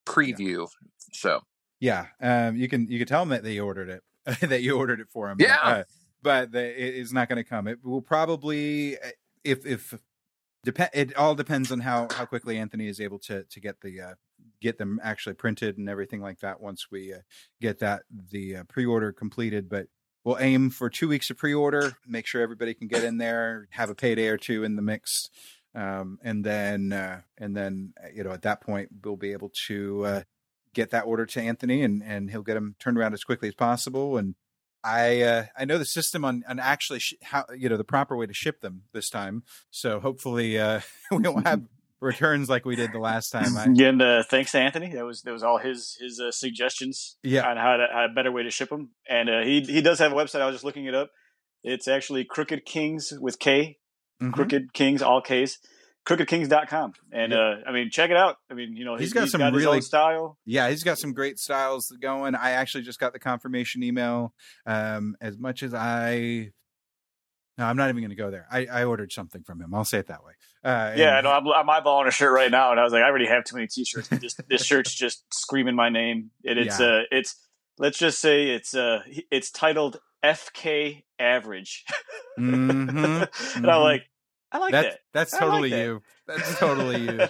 [0.05, 0.61] preview.
[0.61, 0.89] Yeah.
[1.13, 1.41] So
[1.81, 4.03] yeah, um, you can you can tell them that they ordered it,
[4.41, 5.39] that you ordered it for them.
[5.41, 5.59] Yeah.
[5.63, 5.85] Uh,
[6.25, 7.69] but the, it is not going to come.
[7.69, 9.11] It will probably eh,
[9.45, 9.95] if if
[10.65, 10.91] depend.
[10.95, 14.15] It all depends on how how quickly Anthony is able to to get the uh,
[14.61, 16.61] get them actually printed and everything like that.
[16.61, 17.19] Once we uh,
[17.61, 19.87] get that the uh, pre order completed, but
[20.25, 21.93] we'll aim for two weeks of pre order.
[22.07, 25.29] Make sure everybody can get in there, have a payday or two in the mix.
[25.77, 30.05] Um, and then, uh, and then, you know, at that point, we'll be able to
[30.07, 30.23] uh,
[30.73, 33.55] get that order to Anthony, and and he'll get them turned around as quickly as
[33.55, 34.37] possible, and
[34.85, 38.17] I uh, I know the system on on actually sh- how you know the proper
[38.17, 39.43] way to ship them this time.
[39.71, 40.81] So hopefully uh,
[41.11, 41.63] we won't have
[42.01, 43.57] returns like we did the last time.
[43.57, 44.93] I, and uh, thanks to Anthony.
[44.93, 47.17] That was that was all his his uh, suggestions.
[47.23, 47.49] Yeah.
[47.49, 48.91] on how to how a better way to ship them.
[49.09, 50.43] And uh, he he does have a website.
[50.43, 51.11] I was just looking it up.
[51.63, 53.79] It's actually Crooked Kings with K,
[54.23, 54.33] mm-hmm.
[54.33, 55.59] Crooked Kings all K's
[56.07, 57.41] crookedkings.com and yep.
[57.41, 59.53] uh i mean check it out i mean you know he's, he's got some got
[59.55, 63.83] really style yeah he's got some great styles going i actually just got the confirmation
[63.83, 64.35] email
[64.67, 66.51] um as much as i
[67.57, 68.47] no, I'm not even going to go there.
[68.51, 69.75] I, I ordered something from him.
[69.75, 70.33] I'll say it that way.
[70.65, 73.07] Uh, yeah, no, I'm, I'm eyeballing a shirt right now, and I was like, I
[73.07, 74.09] already have too many T-shirts.
[74.09, 76.31] This, this shirt's just screaming my name.
[76.43, 76.87] It, it's yeah.
[76.87, 77.37] uh, it's
[77.79, 81.85] let's just say it's uh, it's titled FK Average,
[82.39, 83.67] mm-hmm, and mm-hmm.
[83.67, 84.03] I'm like,
[84.55, 85.01] I like that.
[85.13, 86.03] That's totally like you.
[86.29, 87.29] That's totally you.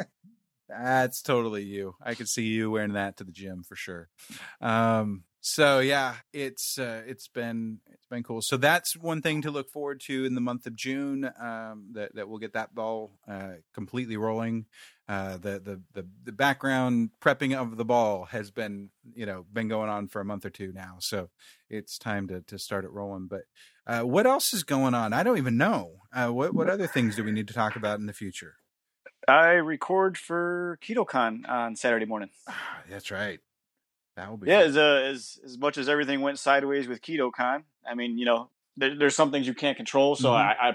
[0.70, 1.94] that's totally you.
[2.02, 4.08] I could see you wearing that to the gym for sure.
[4.62, 8.40] Um, so yeah, it's uh, it's been it's been cool.
[8.40, 11.30] So that's one thing to look forward to in the month of June.
[11.38, 14.64] Um, that that we'll get that ball uh, completely rolling.
[15.08, 19.68] Uh, the, the the the background prepping of the ball has been you know been
[19.68, 20.96] going on for a month or two now.
[20.98, 21.30] So
[21.70, 23.28] it's time to to start it rolling.
[23.28, 23.42] But
[23.86, 25.12] uh, what else is going on?
[25.12, 26.00] I don't even know.
[26.12, 28.56] Uh, what what other things do we need to talk about in the future?
[29.28, 32.30] I record for KetoCon on Saturday morning.
[32.48, 33.40] Ah, that's right.
[34.16, 34.60] That will be yeah.
[34.60, 38.50] As, uh, as as much as everything went sideways with KetoCon, I mean, you know,
[38.76, 40.16] there, there's some things you can't control.
[40.16, 40.64] So mm-hmm.
[40.64, 40.74] I, I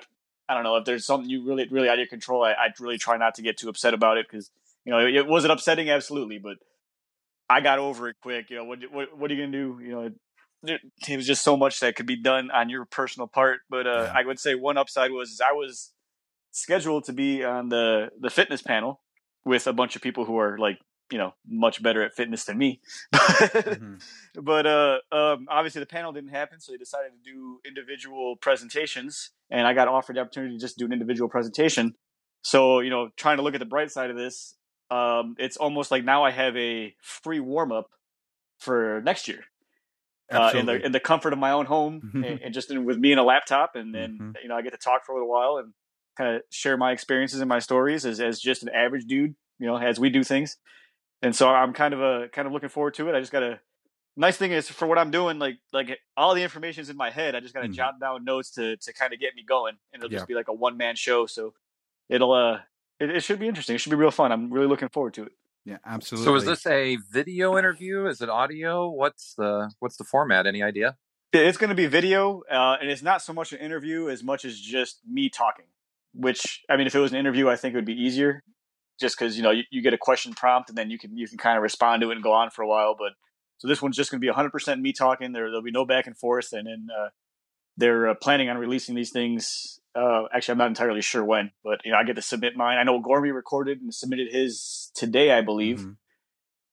[0.52, 2.44] I don't know if there's something you really really out of your control.
[2.44, 4.52] I, I really try not to get too upset about it because
[4.84, 6.58] you know it, it was it upsetting, absolutely, but
[7.50, 8.50] I got over it quick.
[8.50, 9.80] You know what what what are you gonna do?
[9.82, 10.10] You know
[10.64, 13.62] it was just so much that could be done on your personal part.
[13.70, 14.14] But uh, yeah.
[14.14, 15.94] I would say one upside was I was
[16.52, 19.00] scheduled to be on the the fitness panel
[19.46, 20.80] with a bunch of people who are like
[21.12, 22.82] you know much better at fitness than me.
[23.14, 23.96] mm-hmm.
[24.42, 29.32] But uh, um, obviously the panel didn't happen, so they decided to do individual presentations,
[29.50, 31.96] and I got offered the opportunity to just do an individual presentation.
[32.42, 34.56] So you know, trying to look at the bright side of this,
[34.90, 37.90] um, it's almost like now I have a free warm up
[38.60, 39.44] for next year.
[40.32, 42.98] Uh, in the in the comfort of my own home and, and, just in, with
[42.98, 44.32] me and a laptop and then mm-hmm.
[44.42, 45.74] you know I get to talk for a little while and
[46.18, 49.68] kind of share my experiences and my stories as, as just an average dude you
[49.68, 50.56] know as we do things
[51.22, 53.42] and so I'm kind of a kind of looking forward to it I just got
[53.42, 53.60] to
[54.18, 57.36] nice thing is for what I'm doing like like all the information's in my head
[57.36, 57.76] I just got to mm-hmm.
[57.76, 60.20] jot down notes to to kind of get me going and it'll yeah.
[60.20, 61.54] just be like a one man show so
[62.10, 62.60] it'll uh
[63.00, 65.24] it, it should be interesting it should be real fun I'm really looking forward to
[65.24, 65.32] it
[65.66, 66.26] yeah, absolutely.
[66.26, 68.08] So is this a video interview?
[68.08, 68.90] Is it audio?
[68.90, 70.48] What's the what's the format?
[70.48, 70.98] Any idea?
[71.34, 74.44] It's going to be video, uh, and it's not so much an interview as much
[74.44, 75.66] as just me talking.
[76.14, 78.44] Which I mean, if it was an interview, I think it would be easier,
[79.02, 81.28] just because you know you, you, get a question prompt and then you can you
[81.28, 82.96] can kind of respond to it and go on for a while.
[82.98, 83.14] But
[83.58, 85.34] so this one's just going to be 100% me talking.
[85.34, 87.10] There there'll be no back and forth, and then uh,
[87.76, 91.82] they're uh, planning on releasing these things uh, actually, I'm not entirely sure when, but
[91.84, 92.78] you know, I get to submit mine.
[92.78, 95.92] I know Gormy recorded and submitted his today, I believe, mm-hmm.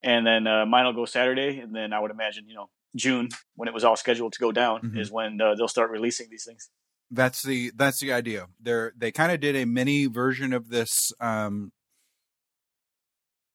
[0.03, 3.29] and then uh, mine will go Saturday, and then I would imagine, you know, June
[3.57, 4.99] when it was all scheduled to go down mm-hmm.
[4.99, 6.71] is when uh, they'll start releasing these things.
[7.11, 8.47] That's the that's the idea.
[8.61, 11.73] They're they kind of did a mini version of this um,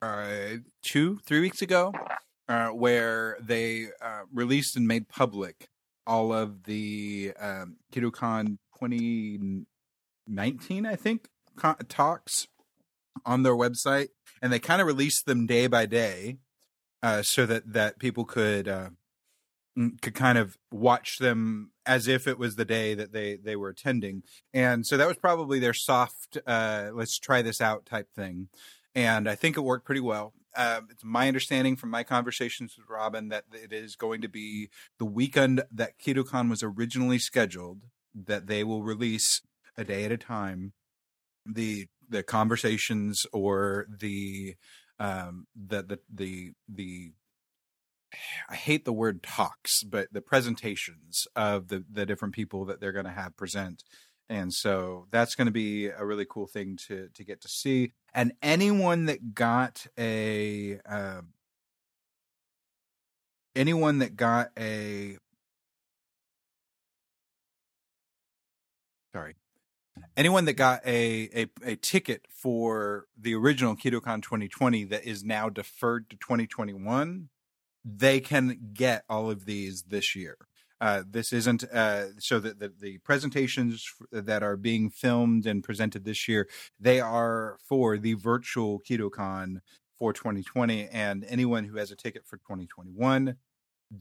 [0.04, 1.93] uh, two three weeks ago,
[2.47, 5.70] uh, where they uh, released and made public
[6.06, 11.28] all of the um, KetoCon 2019, I think,
[11.88, 12.47] talks
[13.26, 14.10] on their website,
[14.41, 16.38] and they kind of released them day by day,
[17.01, 18.89] uh, so that that people could uh,
[20.01, 23.70] could kind of watch them as if it was the day that they they were
[23.70, 24.24] attending,
[24.54, 28.49] and so that was probably their soft uh, "let's try this out" type thing,
[28.96, 30.34] and I think it worked pretty well.
[30.56, 34.70] Uh, it's my understanding from my conversations with Robin that it is going to be
[35.00, 37.82] the weekend that KetoCon was originally scheduled
[38.14, 39.41] that they will release
[39.78, 40.74] a day at a time
[41.46, 44.56] the the conversations or the
[45.00, 47.12] um the the the the
[48.48, 52.91] I hate the word talks, but the presentations of the the different people that they're
[52.91, 53.84] going to have present.
[54.34, 57.91] And so that's going to be a really cool thing to to get to see.
[58.15, 61.21] And anyone that got a uh,
[63.55, 65.19] anyone that got a
[69.13, 69.36] sorry
[70.17, 75.47] anyone that got a, a, a ticket for the original KetoCon 2020 that is now
[75.47, 77.29] deferred to 2021,
[77.86, 80.38] they can get all of these this year.
[80.82, 86.03] Uh, this isn't uh, so that the, the, presentations that are being filmed and presented
[86.03, 86.49] this year
[86.80, 89.59] they are for the virtual KetoCon
[89.97, 93.38] for 2020, and anyone who has a ticket for 2021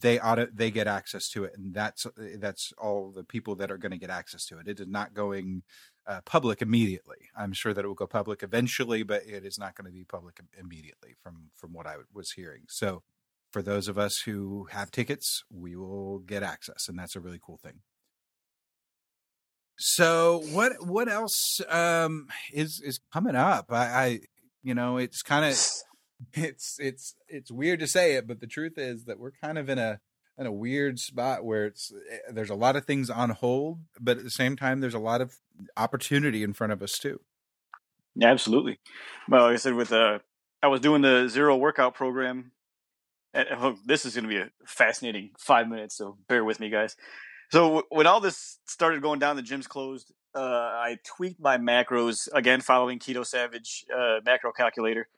[0.00, 2.06] they ought they get access to it, and that's
[2.36, 4.66] that's all the people that are going to get access to it.
[4.66, 5.62] It is not going
[6.06, 7.28] uh, public immediately.
[7.36, 10.04] I'm sure that it will go public eventually, but it is not going to be
[10.04, 12.62] public immediately from from what I was hearing.
[12.68, 13.02] So,
[13.52, 17.40] for those of us who have tickets, we will get access, and that's a really
[17.44, 17.80] cool thing.
[19.78, 23.66] So, what what else um, is is coming up?
[23.70, 24.20] I, I
[24.62, 25.58] you know, it's kind of
[26.32, 29.68] it's it's it's weird to say it, but the truth is that we're kind of
[29.68, 30.00] in a
[30.38, 34.18] in a weird spot where it's eh, there's a lot of things on hold, but
[34.18, 35.34] at the same time there's a lot of
[35.76, 37.20] opportunity in front of us too.
[38.20, 38.78] Absolutely.
[39.28, 40.18] Well, like I said, with uh,
[40.62, 42.52] I was doing the zero workout program.
[43.34, 46.68] And, oh, this is going to be a fascinating five minutes, so bear with me,
[46.68, 46.96] guys.
[47.50, 50.12] So when all this started going down, the gym's closed.
[50.34, 55.08] Uh, I tweaked my macros again, following Keto Savage uh, macro calculator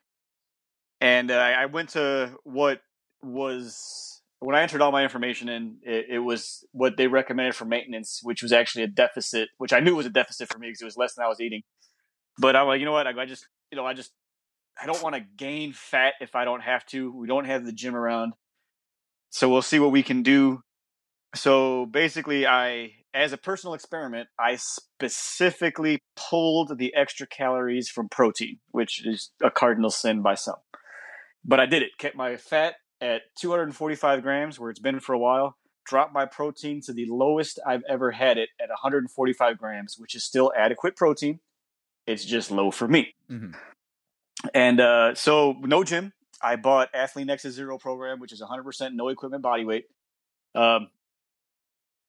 [1.04, 2.80] and uh, I went to what
[3.22, 7.66] was when I entered all my information in, it, it, was what they recommended for
[7.66, 10.80] maintenance, which was actually a deficit, which I knew was a deficit for me because
[10.80, 11.62] it was less than I was eating.
[12.38, 13.06] But I'm like, you know what?
[13.06, 14.12] I, I just, you know, I just,
[14.80, 17.12] I don't want to gain fat if I don't have to.
[17.12, 18.34] We don't have the gym around,
[19.30, 20.60] so we'll see what we can do.
[21.34, 28.58] So basically, I, as a personal experiment, I specifically pulled the extra calories from protein,
[28.70, 30.56] which is a cardinal sin by some
[31.44, 31.90] but I did it.
[31.98, 35.56] Kept my fat at 245 grams, where it's been for a while.
[35.84, 40.24] Dropped my protein to the lowest I've ever had it at 145 grams, which is
[40.24, 41.40] still adequate protein.
[42.06, 43.14] It's just low for me.
[43.30, 43.52] Mm-hmm.
[44.52, 46.12] And uh, so, no gym.
[46.42, 49.86] I bought Athlean X Zero program, which is 100% no equipment body weight.
[50.54, 50.88] Um,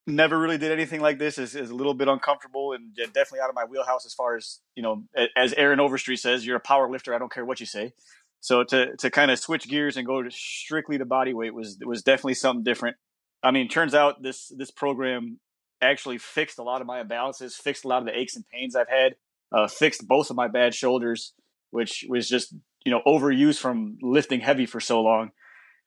[0.08, 1.38] never really did anything like this.
[1.38, 4.60] is is a little bit uncomfortable and definitely out of my wheelhouse as far as
[4.76, 5.04] you know.
[5.36, 7.14] As Aaron Overstreet says, you're a power lifter.
[7.14, 7.94] I don't care what you say.
[8.42, 11.78] So to to kind of switch gears and go to strictly to body weight was
[11.84, 12.98] was definitely something different.
[13.42, 15.40] I mean, turns out this this program
[15.82, 18.76] actually fixed a lot of my imbalances, fixed a lot of the aches and pains
[18.76, 19.16] I've had,
[19.52, 21.34] uh, fixed both of my bad shoulders,
[21.76, 22.56] which was just
[22.86, 25.32] you know overused from lifting heavy for so long.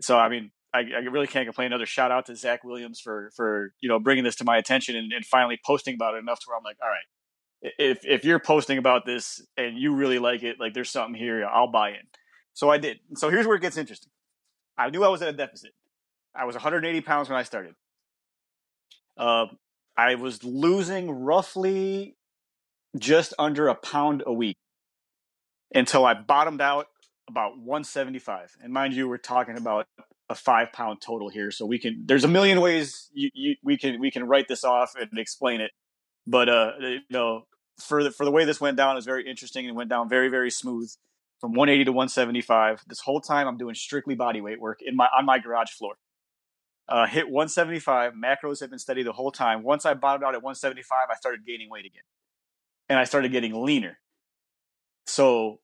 [0.02, 1.68] So I mean, I, I really can't complain.
[1.68, 4.94] Another shout out to Zach Williams for for you know bringing this to my attention
[4.94, 8.24] and, and finally posting about it enough to where I'm like, all right, if if
[8.24, 11.90] you're posting about this and you really like it, like there's something here, I'll buy
[11.90, 12.06] in.
[12.52, 12.98] So I did.
[13.16, 14.10] So here's where it gets interesting.
[14.76, 15.72] I knew I was at a deficit.
[16.34, 17.74] I was 180 pounds when I started.
[19.16, 19.46] Uh,
[19.96, 22.16] I was losing roughly
[22.96, 24.56] just under a pound a week
[25.74, 26.88] until I bottomed out
[27.28, 28.56] about 175.
[28.62, 29.86] And mind you, we're talking about
[30.28, 32.04] a five pound total here, so we can.
[32.06, 35.60] There's a million ways you, you, we can we can write this off and explain
[35.60, 35.70] it,
[36.26, 37.44] but uh, you know,
[37.78, 40.28] for the for the way this went down is very interesting and went down very
[40.28, 40.90] very smooth
[41.40, 42.82] from 180 to 175.
[42.86, 45.94] This whole time, I'm doing strictly body weight work in my on my garage floor.
[46.88, 48.14] Uh, hit 175.
[48.14, 49.62] Macros have been steady the whole time.
[49.62, 52.02] Once I bottomed out at 175, I started gaining weight again,
[52.88, 53.98] and I started getting leaner.
[55.08, 55.60] So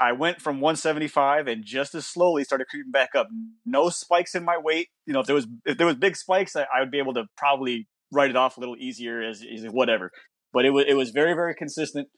[0.00, 3.28] I went from 175 and just as slowly started creeping back up.
[3.66, 4.88] No spikes in my weight.
[5.06, 7.14] You know, if there was if there was big spikes, I, I would be able
[7.14, 10.10] to probably write it off a little easier as, as whatever.
[10.52, 12.08] But it was it was very very consistent.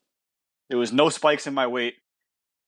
[0.68, 1.94] There was no spikes in my weight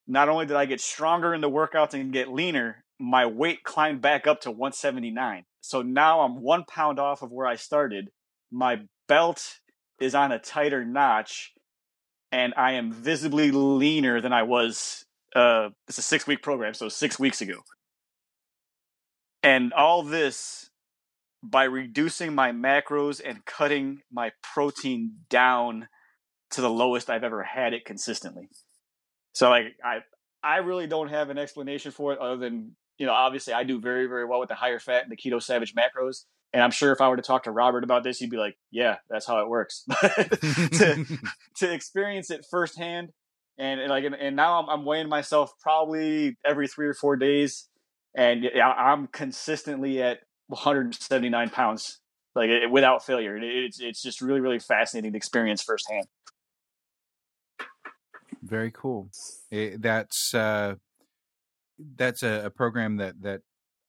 [0.09, 4.01] not only did I get stronger in the workouts and get leaner, my weight climbed
[4.01, 5.45] back up to 179.
[5.61, 8.09] So now I'm one pound off of where I started.
[8.51, 9.59] My belt
[10.01, 11.53] is on a tighter notch,
[12.33, 15.05] and I am visibly leaner than I was.
[15.35, 17.61] Uh, it's a six week program, so six weeks ago.
[19.43, 20.71] And all this
[21.43, 25.89] by reducing my macros and cutting my protein down
[26.51, 28.49] to the lowest I've ever had it consistently.
[29.33, 30.01] So like I
[30.43, 33.81] I really don't have an explanation for it other than you know obviously I do
[33.81, 36.25] very very well with the higher fat and the keto savage macros.
[36.53, 38.57] And I'm sure if I were to talk to Robert about this, he'd be like,
[38.71, 41.19] "Yeah, that's how it works." to,
[41.57, 43.13] to experience it firsthand,
[43.59, 47.17] and, and like, and, and now I'm, I'm, weighing myself probably every three or four
[47.17, 47.69] days,
[48.15, 52.01] and I'm consistently at 179 pounds,
[52.35, 53.37] like without failure.
[53.37, 56.07] It, it's it's just really really fascinating to experience firsthand.
[58.43, 59.11] Very cool.
[59.51, 60.77] It, eh, that's uh,
[61.97, 63.43] that's a, a, program that that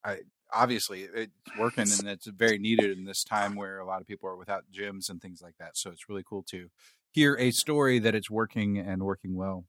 [0.03, 0.17] I
[0.53, 4.29] obviously it's working and it's very needed in this time where a lot of people
[4.29, 5.77] are without gyms and things like that.
[5.77, 6.69] So it's really cool to
[7.11, 9.65] hear a story that it's working and working well.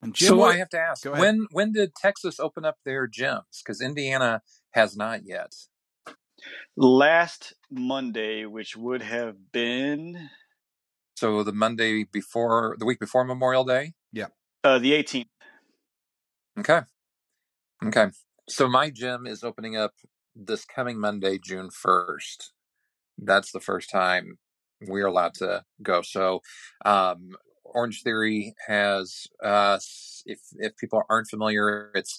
[0.00, 3.62] And Jim, so I have to ask when when did Texas open up their gyms?
[3.62, 5.54] Because Indiana has not yet.
[6.76, 10.30] Last Monday, which would have been
[11.16, 13.94] so the Monday before the week before Memorial Day.
[14.12, 14.26] Yeah.
[14.62, 15.26] Uh, the 18th.
[16.60, 16.82] Okay.
[17.84, 18.06] Okay.
[18.48, 19.92] So my gym is opening up
[20.34, 22.50] this coming Monday, June 1st.
[23.18, 24.38] That's the first time
[24.82, 26.02] we're allowed to go.
[26.02, 26.40] So,
[26.84, 27.30] um,
[27.64, 29.78] Orange Theory has, uh,
[30.26, 32.18] if if people aren't familiar, it's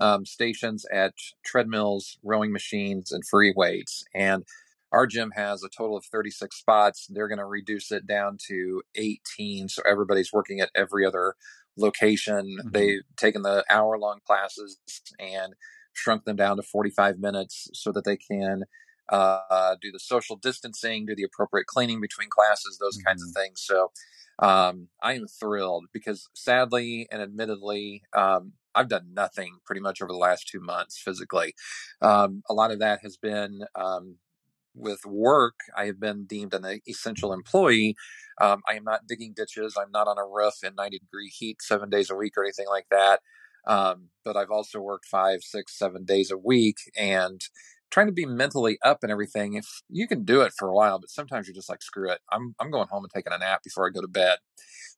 [0.00, 1.14] um, stations at
[1.44, 4.04] treadmills, rowing machines, and free weights.
[4.14, 4.44] And
[4.92, 7.06] our gym has a total of 36 spots.
[7.10, 9.68] They're going to reduce it down to 18.
[9.68, 11.34] So everybody's working at every other
[11.80, 12.56] location.
[12.58, 12.68] Mm-hmm.
[12.72, 14.78] They've taken the hour long classes
[15.18, 15.54] and
[15.92, 18.64] shrunk them down to 45 minutes so that they can
[19.08, 23.08] uh, do the social distancing, do the appropriate cleaning between classes, those mm-hmm.
[23.08, 23.42] kinds of mm-hmm.
[23.42, 23.62] things.
[23.62, 23.90] So
[24.38, 30.12] um, I am thrilled because sadly and admittedly, um, I've done nothing pretty much over
[30.12, 31.54] the last two months physically.
[32.00, 34.16] Um, a lot of that has been um,
[34.74, 37.96] with work, I have been deemed an essential employee.
[38.40, 39.76] Um, I am not digging ditches.
[39.78, 42.68] I'm not on a roof in 90 degree heat seven days a week or anything
[42.68, 43.20] like that.
[43.66, 47.40] Um, but I've also worked five, six, seven days a week and
[47.90, 49.54] trying to be mentally up and everything.
[49.54, 52.20] If you can do it for a while, but sometimes you're just like, screw it.
[52.32, 54.38] I'm, I'm going home and taking a nap before I go to bed.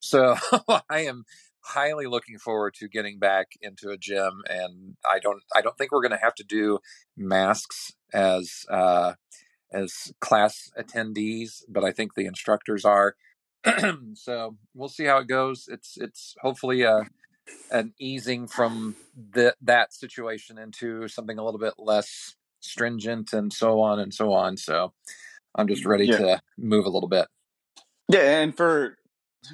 [0.01, 0.37] So
[0.69, 1.25] I am
[1.65, 5.93] highly looking forward to getting back into a gym and I don't, I don't think
[5.93, 6.79] we're going to have to do
[7.17, 9.15] masks as, uh,
[9.73, 13.17] as class attendees, but I think the instructors are.
[14.15, 15.69] so we'll see how it goes.
[15.69, 17.07] It's it's hopefully a
[17.71, 18.97] an easing from
[19.33, 24.33] the, that situation into something a little bit less stringent and so on and so
[24.33, 24.57] on.
[24.57, 24.93] So
[25.55, 26.19] I'm just ready yeah.
[26.19, 27.27] to move a little bit.
[28.09, 28.99] Yeah, and for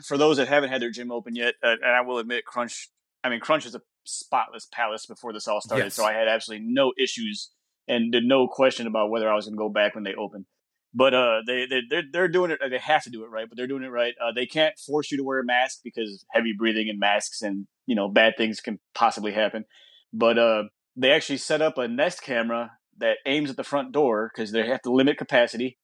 [0.04, 2.90] for those that haven't had their gym open yet, uh, and I will admit, Crunch.
[3.24, 5.94] I mean, Crunch is a spotless palace before this all started, yes.
[5.94, 7.50] so I had absolutely no issues
[7.88, 10.46] and there's no question about whether I was going to go back when they open.
[10.94, 12.60] But uh, they they they're, they're doing it.
[12.68, 14.14] They have to do it right, but they're doing it right.
[14.22, 17.66] Uh, they can't force you to wear a mask because heavy breathing and masks and
[17.86, 19.64] you know bad things can possibly happen.
[20.12, 20.62] But uh,
[20.96, 24.66] they actually set up a Nest camera that aims at the front door because they
[24.66, 25.78] have to limit capacity.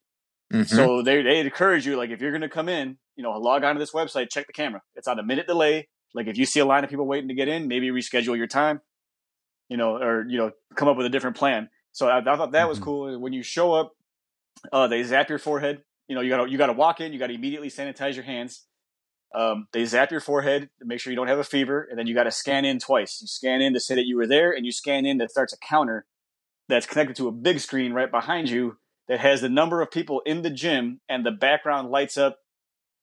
[0.52, 0.74] Mm-hmm.
[0.74, 3.62] So they they encourage you like if you're going to come in, you know, log
[3.64, 4.82] on to this website, check the camera.
[4.94, 5.88] It's on a minute delay.
[6.14, 8.46] Like if you see a line of people waiting to get in, maybe reschedule your
[8.46, 8.80] time,
[9.68, 11.68] you know, or you know, come up with a different plan.
[11.94, 12.68] So I, I thought that mm-hmm.
[12.68, 13.18] was cool.
[13.18, 13.92] When you show up,
[14.72, 15.82] uh, they zap your forehead.
[16.08, 17.14] You know, you gotta you gotta walk in.
[17.14, 18.66] You gotta immediately sanitize your hands.
[19.34, 22.06] Um, they zap your forehead to make sure you don't have a fever, and then
[22.06, 23.18] you got to scan in twice.
[23.20, 25.52] You scan in to say that you were there, and you scan in that starts
[25.52, 26.06] a counter
[26.68, 28.76] that's connected to a big screen right behind you
[29.08, 32.38] that has the number of people in the gym, and the background lights up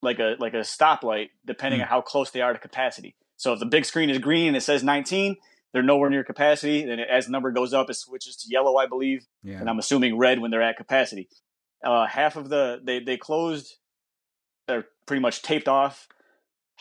[0.01, 1.83] like a like a stoplight depending mm.
[1.83, 3.15] on how close they are to capacity.
[3.35, 5.35] So if the big screen is green and it says 19,
[5.73, 6.85] they're nowhere near capacity.
[6.85, 9.59] Then as the number goes up, it switches to yellow, I believe, yeah.
[9.59, 11.29] and I'm assuming red when they're at capacity.
[11.83, 13.77] Uh, half of the they they closed,
[14.67, 16.07] they're pretty much taped off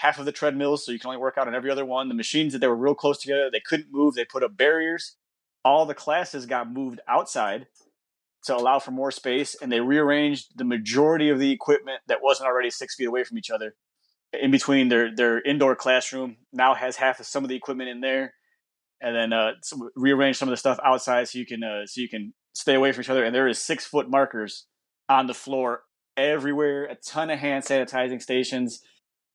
[0.01, 2.09] half of the treadmills, so you can only work out on every other one.
[2.09, 4.15] The machines that they were real close together, they couldn't move.
[4.15, 5.17] They put up barriers.
[5.63, 7.67] All the classes got moved outside
[8.45, 12.49] to allow for more space, and they rearranged the majority of the equipment that wasn't
[12.49, 13.75] already six feet away from each other.
[14.33, 18.01] In between their their indoor classroom now has half of some of the equipment in
[18.01, 18.33] there,
[19.01, 19.53] and then uh,
[19.97, 22.93] rearrange some of the stuff outside so you can uh, so you can stay away
[22.93, 23.25] from each other.
[23.25, 24.67] And there is six foot markers
[25.09, 25.83] on the floor
[26.17, 26.85] everywhere.
[26.85, 28.83] A ton of hand sanitizing stations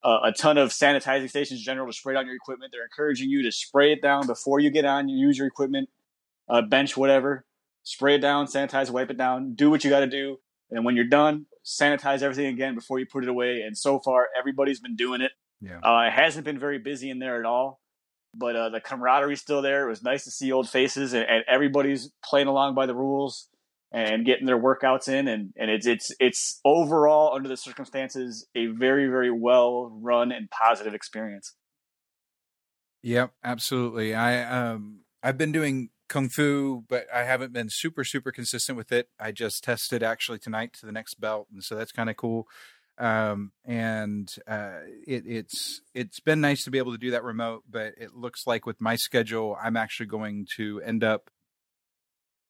[0.05, 2.72] uh, a ton of sanitizing stations in general to spray down your equipment.
[2.72, 5.09] They're encouraging you to spray it down before you get on.
[5.09, 5.89] You use your equipment,
[6.47, 7.43] uh, bench, whatever.
[7.82, 9.55] Spray it down, sanitize, wipe it down.
[9.55, 10.38] Do what you got to do,
[10.70, 13.61] and when you're done, sanitize everything again before you put it away.
[13.61, 15.32] And so far, everybody's been doing it.
[15.59, 15.80] Yeah.
[15.80, 17.80] Uh, it hasn't been very busy in there at all,
[18.38, 19.86] but uh, the camaraderie's still there.
[19.86, 23.48] It was nice to see old faces, and, and everybody's playing along by the rules
[23.96, 28.68] and getting their workouts in and, and it's it's it's overall under the circumstances a
[28.68, 31.56] very very well run and positive experience.
[33.04, 34.14] Yep absolutely.
[34.14, 38.92] I um i've been doing kung fu but i haven't been super super consistent with
[38.92, 39.08] it.
[39.18, 42.48] I just tested actually tonight to the next belt and so that's kind of cool
[42.98, 47.64] um and uh it, it's it's been nice to be able to do that remote
[47.70, 51.30] but it looks like with my schedule i'm actually going to end up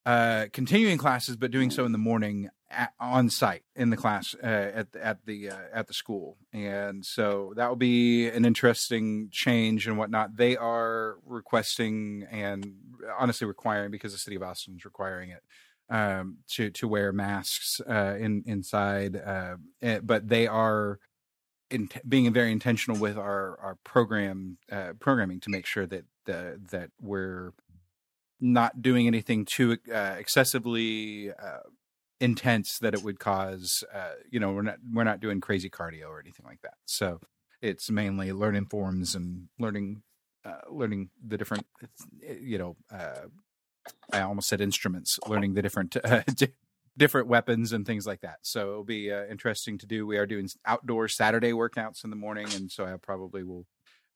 [0.05, 4.35] uh, continuing classes, but doing so in the morning at, on site in the class
[4.43, 9.29] uh, at at the uh, at the school, and so that will be an interesting
[9.31, 10.37] change and whatnot.
[10.37, 12.75] They are requesting and
[13.17, 15.41] honestly requiring because the city of Austin is requiring it
[15.89, 20.99] um, to to wear masks uh, in inside, uh, eh, but they are.
[21.71, 26.61] In, being very intentional with our our program uh, programming to make sure that the,
[26.69, 27.53] that we're
[28.39, 31.59] not doing anything too uh, excessively uh,
[32.19, 36.07] intense that it would cause uh, you know we're not we're not doing crazy cardio
[36.07, 37.19] or anything like that so
[37.61, 40.01] it's mainly learning forms and learning
[40.45, 41.65] uh, learning the different
[42.21, 43.25] you know uh,
[44.11, 46.21] i almost said instruments learning the different uh,
[46.97, 50.49] different weapons and things like that so it'll be interesting to do we are doing
[50.65, 53.65] outdoor saturday workouts in the morning and so i probably will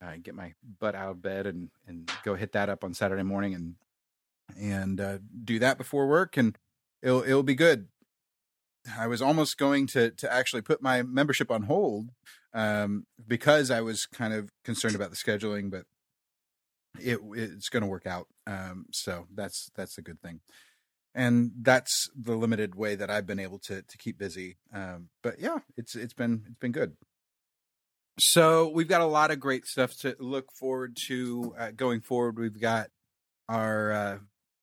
[0.02, 3.24] uh, get my butt out of bed and and go hit that up on Saturday
[3.24, 3.76] morning and
[4.58, 6.58] and uh, do that before work, and
[7.02, 7.88] it'll it'll be good.
[8.98, 12.10] I was almost going to to actually put my membership on hold
[12.54, 15.84] um, because I was kind of concerned about the scheduling, but
[17.00, 18.28] it it's going to work out.
[18.50, 20.40] Um, so that's that's a good thing,
[21.14, 24.58] and that's the limited way that I've been able to to keep busy.
[24.74, 26.94] Um, but yeah, it's it's been it's been good.
[28.20, 32.40] So we've got a lot of great stuff to look forward to uh, going forward.
[32.40, 32.88] We've got
[33.48, 34.18] our uh,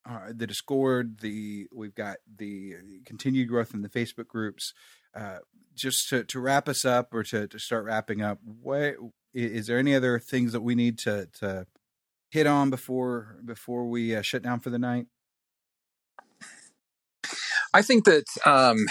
[0.08, 2.74] uh, the Discord, the we've got the
[3.04, 4.72] continued growth in the Facebook groups.
[5.14, 5.38] Uh,
[5.74, 8.96] just to, to wrap us up or to, to start wrapping up, what
[9.32, 11.66] is there any other things that we need to to
[12.36, 15.06] hit on before before we uh, shut down for the night?
[17.72, 18.84] I think that um,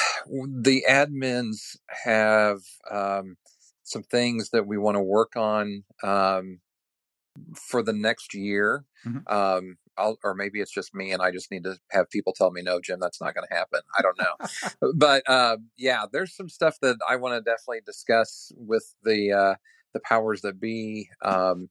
[0.64, 3.38] the admins have um,
[3.84, 6.60] some things that we want to work on um,
[7.56, 8.84] for the next year.
[9.06, 9.32] Mm-hmm.
[9.32, 12.50] Um, I'll, or maybe it's just me and I just need to have people tell
[12.50, 13.82] me, no, Jim, that's not going to happen.
[13.96, 14.92] I don't know.
[14.96, 19.56] but uh, yeah, there's some stuff that I want to definitely discuss with the uh,
[19.94, 21.10] the powers that be.
[21.22, 21.70] Um,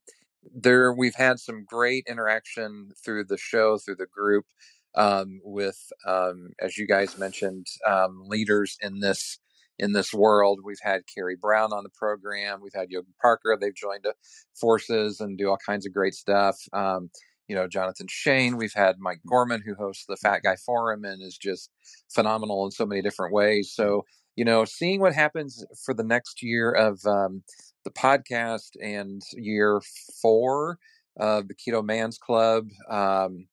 [0.55, 4.47] there, we've had some great interaction through the show, through the group,
[4.95, 9.39] um, with um, as you guys mentioned, um, leaders in this
[9.79, 10.61] in this world.
[10.65, 12.61] We've had Carrie Brown on the program.
[12.63, 13.57] We've had Yogi Parker.
[13.61, 14.07] They've joined
[14.55, 16.57] forces and do all kinds of great stuff.
[16.73, 17.11] Um,
[17.49, 18.57] you know Jonathan Shane.
[18.57, 19.31] We've had Mike mm.
[19.31, 21.71] Gorman, who hosts the Fat Guy Forum and is just
[22.13, 23.73] phenomenal in so many different ways.
[23.75, 24.05] So
[24.37, 27.43] you know, seeing what happens for the next year of um,
[27.85, 29.81] the podcast and year
[30.21, 30.79] four
[31.19, 32.69] of the Keto Man's Club.
[32.89, 33.47] Um,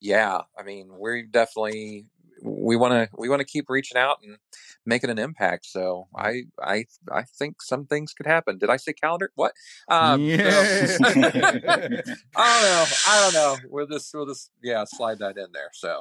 [0.00, 2.06] yeah, I mean, we're definitely
[2.42, 4.36] we want to we want to keep reaching out and
[4.84, 5.66] making an impact.
[5.66, 8.58] So I I I think some things could happen.
[8.58, 9.30] Did I say calendar?
[9.34, 9.52] What?
[9.88, 10.86] Um, yeah.
[10.86, 12.02] So, I don't
[12.36, 12.84] know.
[13.06, 13.56] I don't know.
[13.68, 15.70] We'll just we'll just yeah slide that in there.
[15.72, 16.00] So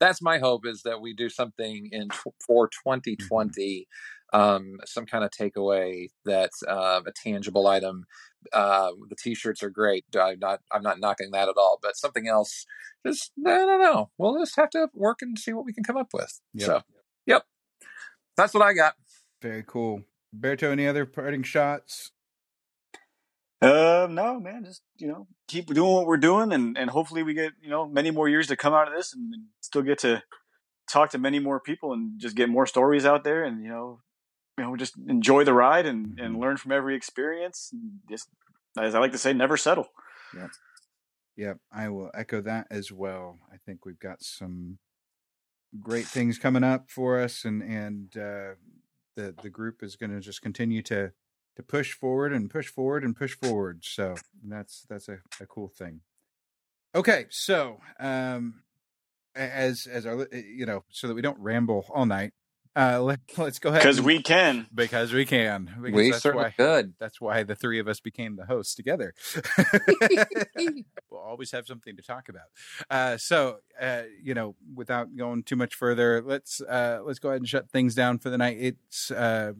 [0.00, 2.08] that's my hope is that we do something in
[2.44, 3.82] for 2020 mm-hmm.
[4.32, 8.04] Um, some kind of takeaway that's uh, a tangible item
[8.52, 10.04] uh, the t-shirts are great.
[10.18, 12.64] I'm not I'm not knocking that at all, but something else
[13.06, 14.10] just I don't know.
[14.18, 16.40] We'll just have to work and see what we can come up with.
[16.54, 16.66] Yep.
[16.66, 16.80] So,
[17.26, 17.44] yep.
[18.36, 18.94] That's what I got.
[19.40, 20.02] Very cool.
[20.36, 22.12] Berto, any other parting shots?
[23.60, 24.64] Uh, no, man.
[24.64, 27.86] Just you know, keep doing what we're doing, and and hopefully we get you know
[27.86, 30.22] many more years to come out of this, and, and still get to
[30.90, 34.00] talk to many more people, and just get more stories out there, and you know,
[34.58, 37.72] you know, just enjoy the ride and, and learn from every experience.
[38.08, 38.28] Just,
[38.78, 39.86] as I like to say, never settle.
[40.36, 40.48] Yeah.
[41.36, 41.58] Yep.
[41.72, 43.38] I will echo that as well.
[43.52, 44.78] I think we've got some
[45.80, 48.54] great things coming up for us and, and, uh,
[49.16, 51.12] the, the group is going to just continue to,
[51.56, 53.84] to push forward and push forward and push forward.
[53.84, 56.00] So that's, that's a, a cool thing.
[56.94, 57.26] Okay.
[57.30, 58.62] So, um,
[59.34, 62.32] as, as our, you know, so that we don't ramble all night,
[62.74, 66.50] uh, let, us go ahead because we can because we can because we certainly why,
[66.50, 66.94] could.
[66.98, 69.14] That's why the three of us became the hosts together.
[71.10, 72.46] we'll always have something to talk about.
[72.90, 77.40] Uh, so uh, you know, without going too much further, let's uh, let's go ahead
[77.40, 78.56] and shut things down for the night.
[78.58, 79.52] It's uh,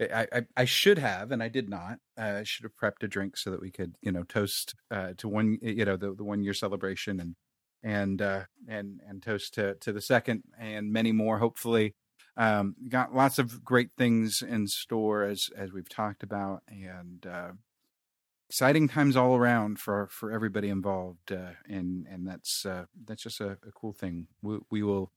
[0.00, 1.98] I, I, I should have, and I did not.
[2.18, 5.12] Uh, I should have prepped a drink so that we could, you know, toast uh,
[5.18, 7.36] to one, you know, the, the one year celebration and
[7.82, 11.38] and uh, and and toast to to the second and many more.
[11.38, 11.94] Hopefully,
[12.36, 17.52] um, got lots of great things in store as as we've talked about, and uh,
[18.48, 21.32] exciting times all around for for everybody involved.
[21.32, 24.26] Uh, and and that's uh, that's just a, a, cool thing.
[24.42, 25.12] We, we will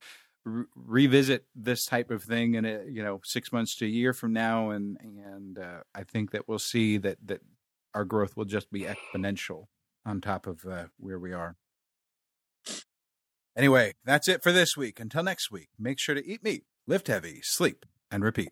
[0.45, 4.13] re- revisit this type of thing in a you know six months to a year
[4.13, 7.41] from now, and and uh, I think that we'll see that that
[7.93, 9.65] our growth will just be exponential
[10.05, 11.55] on top of uh, where we are.
[13.55, 14.99] Anyway, that's it for this week.
[14.99, 18.51] Until next week, make sure to eat meat lift heavy, sleep, and repeat.